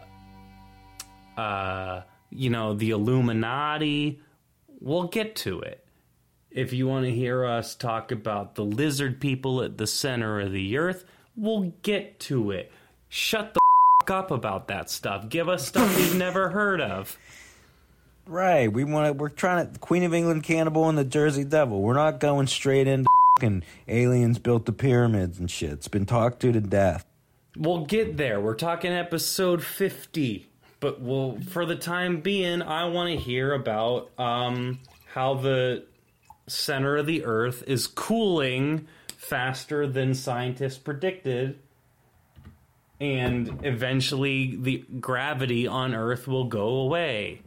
uh 1.38 2.02
you 2.30 2.50
know, 2.50 2.74
the 2.74 2.92
Illuminati, 2.92 4.22
we'll 4.82 5.08
get 5.08 5.36
to 5.38 5.62
it. 5.62 5.86
If 6.52 6.74
you 6.74 6.88
want 6.88 7.06
to 7.06 7.12
hear 7.12 7.46
us 7.46 7.76
talk 7.76 8.12
about 8.12 8.56
the 8.56 8.66
lizard 8.66 9.22
people 9.22 9.62
at 9.62 9.78
the 9.78 9.88
center 9.88 10.42
of 10.42 10.52
the 10.52 10.78
earth, 10.78 11.06
we'll 11.38 11.74
get 11.84 12.20
to 12.22 12.52
it. 12.52 12.72
Shut 13.10 13.54
the 13.54 13.60
f- 14.04 14.12
up 14.12 14.32
about 14.32 14.68
that 14.68 14.90
stuff. 14.90 15.30
Give 15.30 15.48
us 15.48 15.68
stuff 15.68 15.96
we've 15.96 16.16
never 16.18 16.50
heard 16.50 16.82
of. 16.82 17.18
Right. 18.26 18.72
We 18.72 18.84
want 18.84 19.08
to. 19.08 19.14
We're 19.14 19.30
trying 19.30 19.72
to 19.72 19.80
Queen 19.80 20.04
of 20.04 20.14
England 20.14 20.44
cannibal 20.44 20.90
and 20.90 20.98
the 20.98 21.06
Jersey 21.06 21.44
Devil. 21.46 21.82
We're 21.82 21.94
not 21.94 22.20
going 22.20 22.48
straight 22.48 22.88
into 22.88 23.08
and 23.44 23.64
aliens 23.88 24.40
built 24.40 24.66
the 24.66 24.74
pyramids 24.74 25.40
and 25.40 25.50
shit. 25.50 25.72
It's 25.72 25.88
been 25.88 26.06
talked 26.06 26.40
to 26.42 26.52
to 26.52 26.62
death. 26.62 27.06
We'll 27.56 27.86
get 27.86 28.18
there. 28.18 28.40
We're 28.40 28.56
talking 28.56 28.92
episode 28.92 29.64
50. 29.64 30.48
But 30.80 31.02
we'll, 31.02 31.40
for 31.42 31.66
the 31.66 31.76
time 31.76 32.22
being, 32.22 32.62
I 32.62 32.86
want 32.86 33.10
to 33.10 33.24
hear 33.24 33.54
about 33.54 34.12
um, 34.20 34.80
how 35.12 35.36
the 35.36 35.86
center 36.48 36.98
of 36.98 37.08
the 37.08 37.26
Earth 37.26 37.64
is 37.66 37.88
cooling 37.88 38.88
faster 39.28 39.88
than 39.88 40.14
scientists 40.14 40.78
predicted. 40.78 41.60
And 43.00 43.60
eventually, 43.64 44.56
the 44.56 44.84
gravity 45.00 45.68
on 45.68 45.94
Earth 45.94 46.28
will 46.28 46.46
go 46.46 46.68
away. 46.68 47.42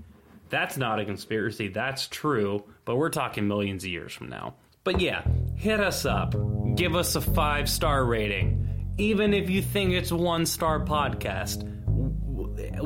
That's 0.49 0.77
not 0.77 1.01
a 1.01 1.05
conspiracy. 1.05 1.69
That's 1.69 2.07
true. 2.07 2.65
But 2.85 2.97
we're 2.97 3.11
talking 3.11 3.49
millions 3.49 3.85
of 3.85 3.91
years 3.91 4.13
from 4.13 4.29
now. 4.29 4.55
But 4.85 5.01
yeah, 5.01 5.23
hit 5.57 5.81
us 5.81 6.05
up. 6.05 6.35
Give 6.77 6.95
us 6.95 7.17
a 7.17 7.21
five 7.21 7.69
star 7.69 8.05
rating. 8.05 8.67
Even 8.99 9.35
if 9.35 9.51
you 9.51 9.63
think 9.63 9.93
it's 9.93 10.11
a 10.11 10.17
one 10.17 10.47
star 10.47 10.81
podcast, 10.81 11.67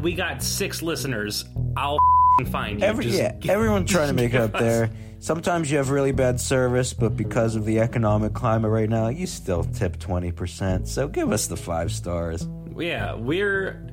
we 0.00 0.14
got 0.14 0.42
six 0.42 0.82
listeners. 0.82 1.44
I'll 1.76 1.98
find 2.46 2.80
you. 2.80 2.86
Every 2.86 3.04
Just 3.04 3.18
yeah, 3.18 3.52
everyone's 3.52 3.90
trying 3.90 4.08
to 4.08 4.14
make 4.22 4.34
it 4.34 4.40
up 4.40 4.52
there. 4.52 4.90
Sometimes 5.20 5.70
you 5.70 5.78
have 5.78 5.90
really 5.90 6.12
bad 6.12 6.40
service, 6.40 6.92
but 6.92 7.16
because 7.16 7.56
of 7.56 7.64
the 7.64 7.80
economic 7.80 8.34
climate 8.34 8.70
right 8.70 8.88
now, 8.88 9.08
you 9.08 9.26
still 9.26 9.64
tip 9.64 9.98
twenty 9.98 10.32
percent. 10.32 10.88
So 10.88 11.08
give 11.08 11.32
us 11.32 11.46
the 11.46 11.56
five 11.56 11.92
stars. 11.92 12.46
Yeah, 12.76 13.14
we're 13.14 13.88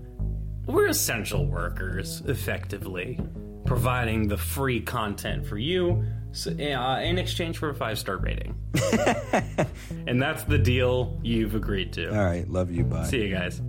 we're 0.65 0.87
essential 0.87 1.45
workers, 1.45 2.21
effectively, 2.25 3.19
providing 3.65 4.27
the 4.27 4.37
free 4.37 4.81
content 4.81 5.45
for 5.45 5.57
you 5.57 6.03
so, 6.33 6.51
uh, 6.51 6.99
in 7.01 7.17
exchange 7.17 7.57
for 7.57 7.69
a 7.69 7.75
five 7.75 7.99
star 7.99 8.17
rating. 8.17 8.57
and 10.07 10.21
that's 10.21 10.43
the 10.45 10.57
deal 10.57 11.19
you've 11.23 11.55
agreed 11.55 11.93
to. 11.93 12.09
All 12.09 12.23
right, 12.23 12.49
love 12.49 12.71
you. 12.71 12.83
Bye. 12.83 13.05
See 13.05 13.21
you 13.21 13.35
guys. 13.35 13.61